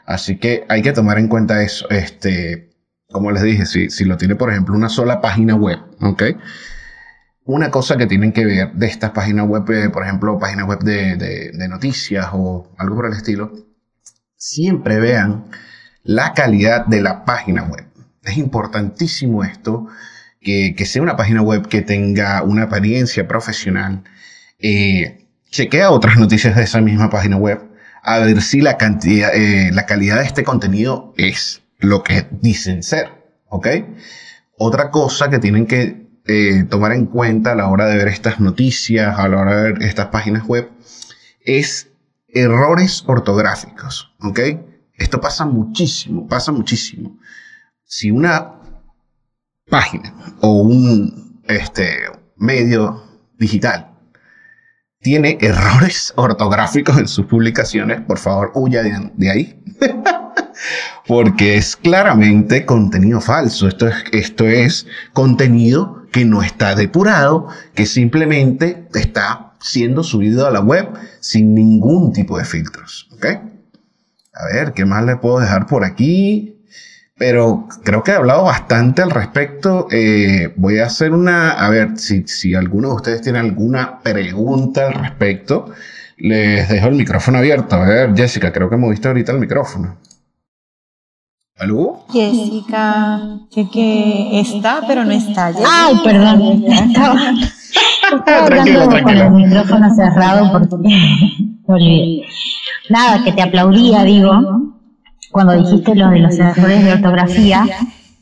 [0.05, 1.89] Así que hay que tomar en cuenta eso.
[1.89, 2.71] Este,
[3.11, 5.79] como les dije, si, si lo tiene, por ejemplo, una sola página web.
[6.03, 6.23] ¿Ok?
[7.49, 10.81] una cosa que tienen que ver de estas páginas web, eh, por ejemplo, páginas web
[10.81, 13.51] de, noticias o algo por el estilo,
[14.37, 15.47] siempre vean
[16.03, 17.87] la calidad de la página web.
[18.23, 19.87] Es importantísimo esto,
[20.41, 24.03] que, sea una página web que tenga una apariencia profesional.
[24.59, 27.69] Eh, chequea otras noticias de esa misma página web
[28.03, 32.83] a ver si la, cantidad, eh, la calidad de este contenido es lo que dicen
[32.83, 33.11] ser.
[34.57, 38.41] Otra cosa que tienen que eh, tomar en cuenta a la hora de ver estas
[38.41, 40.71] noticias, a la hora de ver estas páginas web,
[41.45, 41.91] es
[42.29, 44.15] errores ortográficos.
[44.99, 47.19] Esto pasa muchísimo, pasa muchísimo.
[47.85, 48.55] Si una
[49.71, 51.99] página o un este,
[52.37, 53.03] medio
[53.39, 53.95] digital
[55.01, 59.63] tiene errores ortográficos en sus publicaciones, por favor, huya de, ahí.
[61.07, 63.69] Porque es claramente contenido falso.
[63.69, 70.51] Esto es, esto es contenido que no está depurado, que simplemente está siendo subido a
[70.51, 70.89] la web
[71.21, 73.09] sin ningún tipo de filtros.
[73.13, 73.27] ¿Ok?
[74.39, 76.63] A ver, ¿qué más le puedo dejar por aquí?
[77.17, 79.89] Pero creo que he hablado bastante al respecto.
[79.91, 84.87] Eh, voy a hacer una, a ver, si, si alguno de ustedes tiene alguna pregunta
[84.87, 85.73] al respecto,
[86.17, 87.75] les dejo el micrófono abierto.
[87.77, 89.99] A ver, Jessica, creo que me visto ahorita el micrófono.
[91.59, 92.05] ¿Aló?
[92.13, 95.47] Jessica, que, que está, pero no está.
[95.67, 96.65] Ay, perdón.
[96.73, 100.77] Estaba, hablando con el micrófono cerrado porque
[101.67, 102.27] me olvidé.
[102.89, 104.69] Nada, que te aplaudía, digo
[105.31, 107.67] cuando dijiste lo de los errores de ortografía,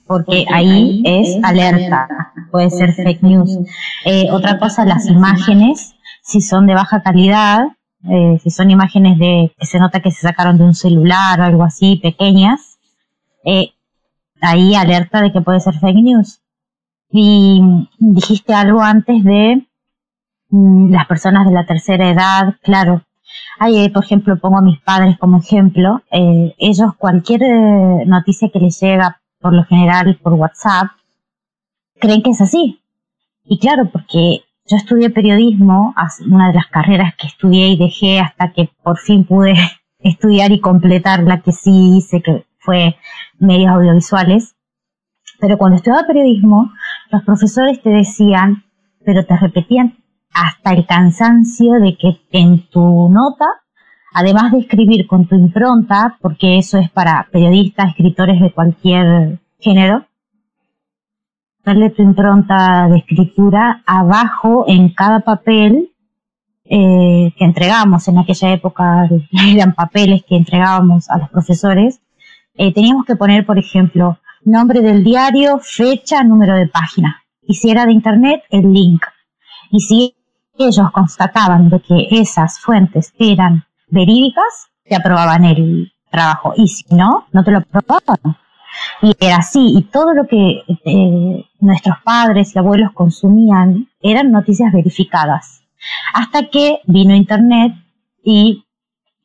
[0.07, 2.09] porque ahí es alerta,
[2.51, 3.59] puede ser fake news.
[4.05, 7.69] Eh, otra cosa, las imágenes, si son de baja calidad,
[8.09, 11.45] eh, si son imágenes de que se nota que se sacaron de un celular o
[11.45, 12.66] algo así, pequeñas,
[13.47, 13.73] eh,
[14.43, 16.41] ahí alerta de que puede ser fake news.
[17.11, 19.67] Y dijiste algo antes de
[20.51, 23.07] mm, las personas de la tercera edad, claro,
[23.59, 26.03] Ahí, por ejemplo, pongo a mis padres como ejemplo.
[26.11, 30.89] Eh, ellos, cualquier eh, noticia que les llega, por lo general por WhatsApp,
[31.99, 32.81] creen que es así.
[33.45, 35.95] Y claro, porque yo estudié periodismo,
[36.27, 39.55] una de las carreras que estudié y dejé hasta que por fin pude
[40.01, 42.97] estudiar y completar la que sí hice, que fue
[43.39, 44.57] medios audiovisuales.
[45.41, 46.71] Pero cuando estudiaba periodismo,
[47.11, 48.65] los profesores te decían,
[49.05, 49.97] pero te repetían
[50.33, 53.47] hasta el cansancio de que en tu nota,
[54.13, 60.07] además de escribir con tu impronta, porque eso es para periodistas, escritores de cualquier género,
[61.65, 65.91] darle tu impronta de escritura abajo en cada papel
[66.65, 68.07] eh, que entregamos.
[68.09, 69.09] En aquella época
[69.49, 72.01] eran papeles que entregábamos a los profesores.
[72.59, 77.23] Eh, teníamos que poner, por ejemplo, nombre del diario, fecha, número de página.
[77.43, 79.03] Y si era de internet, el link.
[79.71, 80.17] Y si
[80.59, 86.55] ellos constataban de que esas fuentes eran verídicas, te aprobaban el trabajo.
[86.57, 88.37] Y si no, no te lo aprobaban.
[89.03, 89.75] Y era así.
[89.77, 95.63] Y todo lo que eh, nuestros padres y abuelos consumían eran noticias verificadas.
[96.15, 97.75] Hasta que vino Internet
[98.25, 98.66] y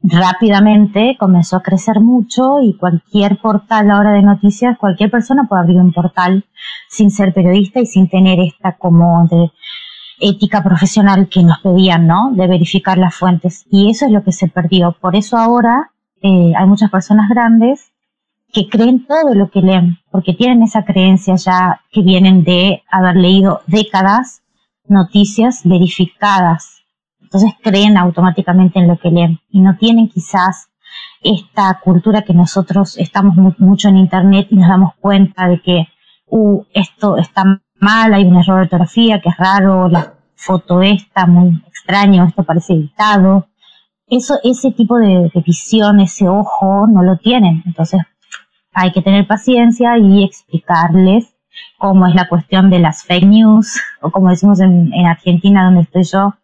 [0.04, 5.78] rápidamente comenzó a crecer mucho y cualquier portal ahora de noticias, cualquier persona puede abrir
[5.78, 6.46] un portal
[6.90, 9.52] sin ser periodista y sin tener esta como de
[10.20, 12.32] ética profesional que nos pedían, ¿no?
[12.34, 13.66] De verificar las fuentes.
[13.72, 14.96] Y eso es lo que se perdió.
[15.00, 15.92] Por eso ahora
[16.22, 17.92] eh, hay muchas personas grandes
[18.54, 23.16] que creen todo lo que leen, porque tienen esa creencia ya que vienen de haber
[23.16, 24.42] leído décadas
[24.88, 26.71] noticias verificadas.
[27.34, 30.70] Entonces creen automáticamente en lo que leen y no tienen quizás
[31.22, 35.88] esta cultura que nosotros estamos mucho en internet y nos damos cuenta de que
[36.28, 41.26] uh, esto está mal, hay un error de ortografía que es raro, la foto está
[41.26, 43.48] muy extraño, esto parece editado.
[44.08, 47.64] Eso, ese tipo de, visión, ese ojo, no lo tienen.
[47.66, 48.02] Entonces,
[48.74, 51.34] hay que tener paciencia y explicarles
[51.78, 56.04] cómo es la cuestión de las fake news, o como decimos en, Argentina, donde estoy
[56.04, 56.36] yo,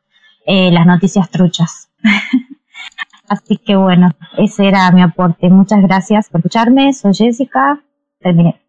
[0.48, 1.89] eh, las noticias truchas.
[3.30, 5.50] Así que bueno, ese era mi aporte.
[5.50, 6.93] Muchas gracias por escucharme.
[6.93, 7.84] Soy Jessica.
[8.20, 8.60] Terminé.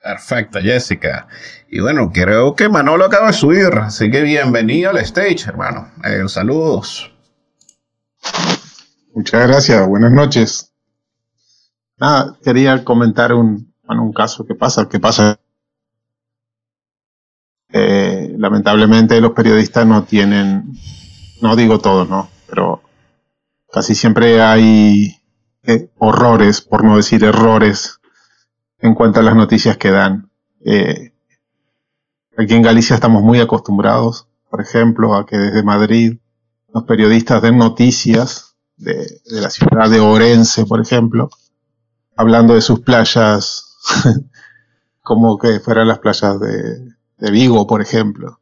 [0.00, 1.26] Perfecto, Jessica.
[1.70, 5.90] Y bueno, creo que Manolo acaba de subir, así que bienvenido al stage, hermano.
[6.04, 7.10] Eh, saludos.
[9.14, 10.74] Muchas gracias, buenas noches.
[11.96, 15.40] Nada, quería comentar un, un caso que pasa, que pasa.
[17.72, 20.74] Eh, lamentablemente los periodistas no tienen,
[21.44, 22.30] no digo todos, ¿no?
[22.48, 22.82] Pero
[23.70, 25.20] casi siempre hay
[25.62, 28.00] eh, horrores, por no decir errores,
[28.78, 30.30] en cuanto a las noticias que dan.
[30.64, 31.12] Eh,
[32.38, 36.16] aquí en Galicia estamos muy acostumbrados, por ejemplo, a que desde Madrid
[36.72, 41.28] los periodistas den noticias de, la ciudad de Orense, por ejemplo,
[42.16, 43.76] hablando de sus playas
[45.02, 48.40] como que fueran las playas de, Vigo, por ejemplo.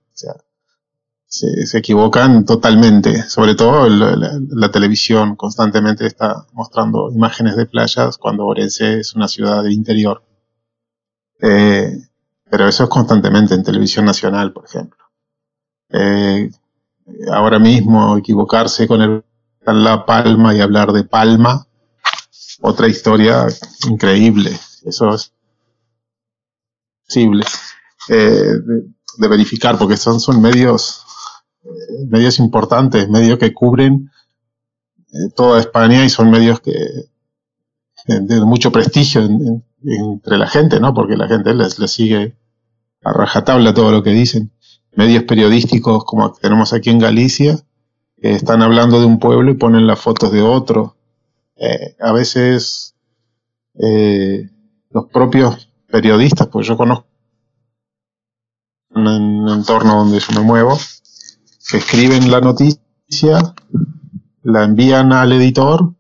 [1.33, 3.22] O sea, se, equivocan totalmente.
[3.22, 9.62] Sobre todo la, televisión constantemente está mostrando imágenes de playas cuando Orense es una ciudad
[9.62, 10.22] del interior.
[11.41, 11.91] Eh,
[12.51, 14.99] pero eso es constantemente en televisión nacional, por ejemplo.
[15.89, 16.51] Eh,
[17.33, 19.24] ahora mismo equivocarse con el
[19.64, 21.66] La Palma y hablar de Palma,
[22.61, 23.47] otra historia
[23.89, 24.51] increíble.
[24.85, 25.33] Eso es
[27.07, 27.47] posible
[28.11, 28.83] eh, de,
[29.16, 31.01] de, verificar, porque son, son medios,
[32.12, 34.10] medios importantes, medios que cubren
[35.12, 36.72] eh, toda España y son medios que
[38.06, 40.92] de mucho prestigio en, en, entre la gente, ¿no?
[40.92, 42.36] Porque la gente les, sigue
[43.02, 44.52] a rajatabla todo lo que dicen.
[44.94, 47.58] Medios periodísticos como tenemos aquí en Galicia,
[48.20, 50.96] que están hablando de un pueblo y ponen las fotos de otro.
[51.56, 52.94] Eh, a veces
[53.82, 54.50] eh,
[54.90, 57.06] los propios periodistas, pues yo conozco
[58.94, 60.76] un entorno donde yo me muevo,
[61.70, 63.54] escriben la noticia,
[64.42, 65.94] la envían al editor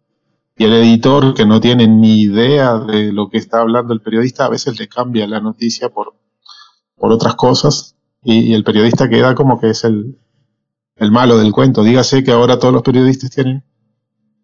[0.56, 4.44] y el editor que no tiene ni idea de lo que está hablando el periodista
[4.44, 6.14] a veces le cambia la noticia por,
[6.96, 10.18] por otras cosas y, el periodista queda como que es el,
[10.96, 11.82] el malo del cuento.
[11.82, 13.64] Dígase que ahora todos los periodistas tienen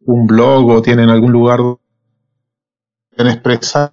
[0.04, 3.92] un blog o tienen algún lugar donde expresar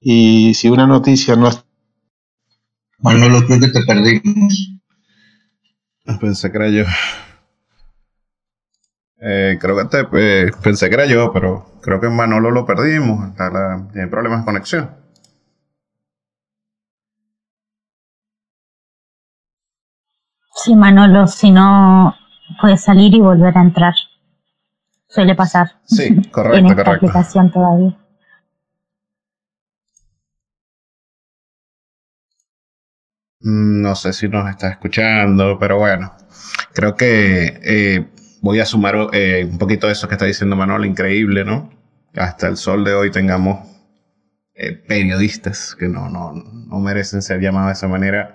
[0.00, 1.64] y si una noticia no es...
[2.98, 4.79] Manolo, creo que te perdimos.
[6.20, 6.84] Pensé que era yo.
[9.22, 10.06] Eh, creo que te,
[10.46, 13.36] eh, pensé que era yo, pero creo que en Manolo lo perdimos.
[13.38, 14.90] La, tiene problemas de conexión.
[20.54, 22.14] Sí, Manolo, si no
[22.60, 23.94] puede salir y volver a entrar.
[25.08, 25.80] Suele pasar.
[25.84, 27.06] Sí, correcto, en esta correcto.
[27.06, 27.96] aplicación todavía.
[33.40, 36.14] No sé si nos está escuchando, pero bueno,
[36.74, 38.06] creo que eh,
[38.42, 41.70] voy a sumar eh, un poquito de eso que está diciendo Manuel, increíble, ¿no?
[42.16, 43.66] Hasta el sol de hoy tengamos
[44.54, 48.34] eh, periodistas que no, no, no merecen ser llamados de esa manera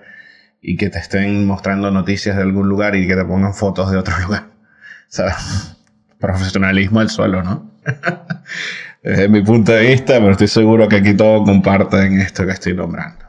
[0.60, 3.98] y que te estén mostrando noticias de algún lugar y que te pongan fotos de
[3.98, 4.50] otro lugar.
[5.18, 7.70] O profesionalismo al suelo, ¿no?
[9.04, 12.74] Desde mi punto de vista, pero estoy seguro que aquí todos comparten esto que estoy
[12.74, 13.25] nombrando.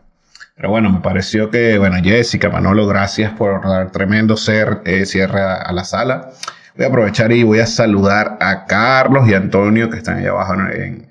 [0.57, 5.39] Pero bueno, me pareció que, bueno, Jessica, Manolo, gracias por dar tremendo ser, eh, cierre
[5.39, 6.31] a, la sala.
[6.75, 10.55] Voy a aprovechar y voy a saludar a Carlos y Antonio, que están ahí abajo
[10.55, 11.07] en,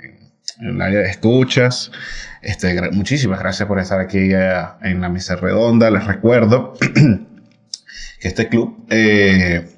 [0.61, 1.92] el área de escuchas.
[2.42, 5.92] Este, muchísimas gracias por estar aquí eh, en la mesa redonda.
[5.92, 6.74] Les recuerdo
[8.20, 9.68] que este club, eh,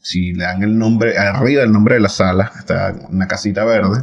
[0.00, 4.02] si le dan el nombre, arriba del nombre de la sala, está una casita verde,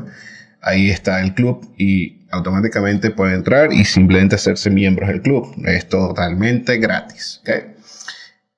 [0.61, 5.53] ahí está el club y automáticamente pueden entrar y simplemente hacerse miembros del club.
[5.65, 7.39] Es totalmente gratis.
[7.41, 7.75] ¿okay?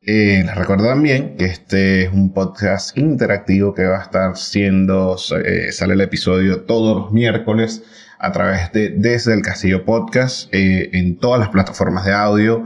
[0.04, 5.16] Eh, les recuerdo también que este es un podcast interactivo que va a estar siendo,
[5.46, 7.84] eh, sale el episodio todos los miércoles
[8.18, 12.66] a través de Desde el Castillo Podcast eh, en todas las plataformas de audio,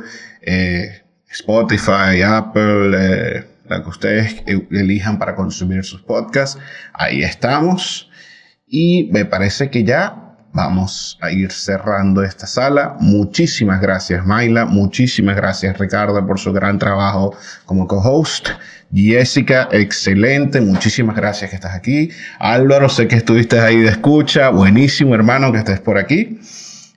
[1.30, 6.58] Spotify, Apple, la que ustedes elijan para consumir sus podcasts.
[6.94, 8.10] Ahí estamos.
[8.68, 12.95] Y me parece que ya vamos a ir cerrando esta sala.
[12.99, 14.66] Muchísimas gracias, Mayla.
[14.66, 17.36] Muchísimas gracias, Ricardo, por su gran trabajo
[17.66, 18.49] como co-host.
[18.93, 20.61] Jessica, excelente.
[20.61, 22.09] Muchísimas gracias que estás aquí.
[22.39, 24.49] Álvaro, sé que estuviste ahí de escucha.
[24.49, 26.39] Buenísimo, hermano, que estés por aquí.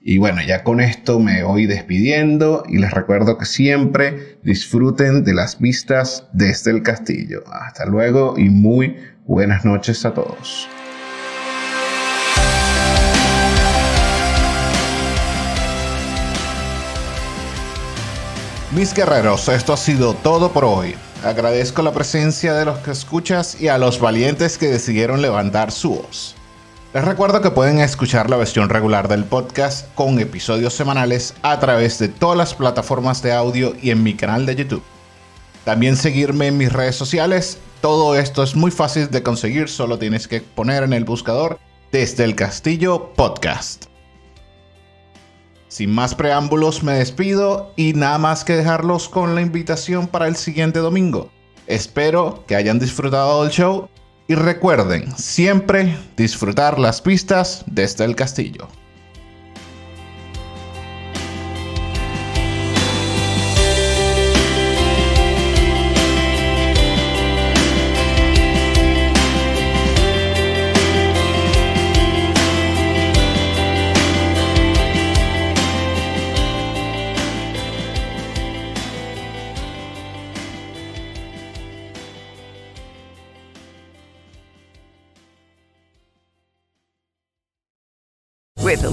[0.01, 5.33] Y bueno, ya con esto me voy despidiendo y les recuerdo que siempre disfruten de
[5.33, 7.43] las vistas desde el castillo.
[7.51, 8.95] Hasta luego y muy
[9.25, 10.69] buenas noches a todos.
[18.71, 20.93] Mis guerreros, esto ha sido todo por hoy.
[21.23, 25.95] Agradezco la presencia de los que escuchas y a los valientes que decidieron levantar su
[25.95, 26.35] voz.
[26.93, 31.97] Les recuerdo que pueden escuchar la versión regular del podcast con episodios semanales a través
[31.97, 34.83] de todas las plataformas de audio y en mi canal de YouTube.
[35.65, 37.57] También seguirme en mis redes sociales.
[37.81, 41.57] Todo esto es muy fácil de conseguir, solo tienes que poner en el buscador
[41.91, 43.88] desde el castillo podcast.
[45.69, 50.35] Sin más preámbulos me despido y nada más que dejarlos con la invitación para el
[50.35, 51.29] siguiente domingo.
[51.67, 53.87] Espero que hayan disfrutado del show
[54.27, 58.67] y recuerden siempre disfrutar las pistas desde el castillo.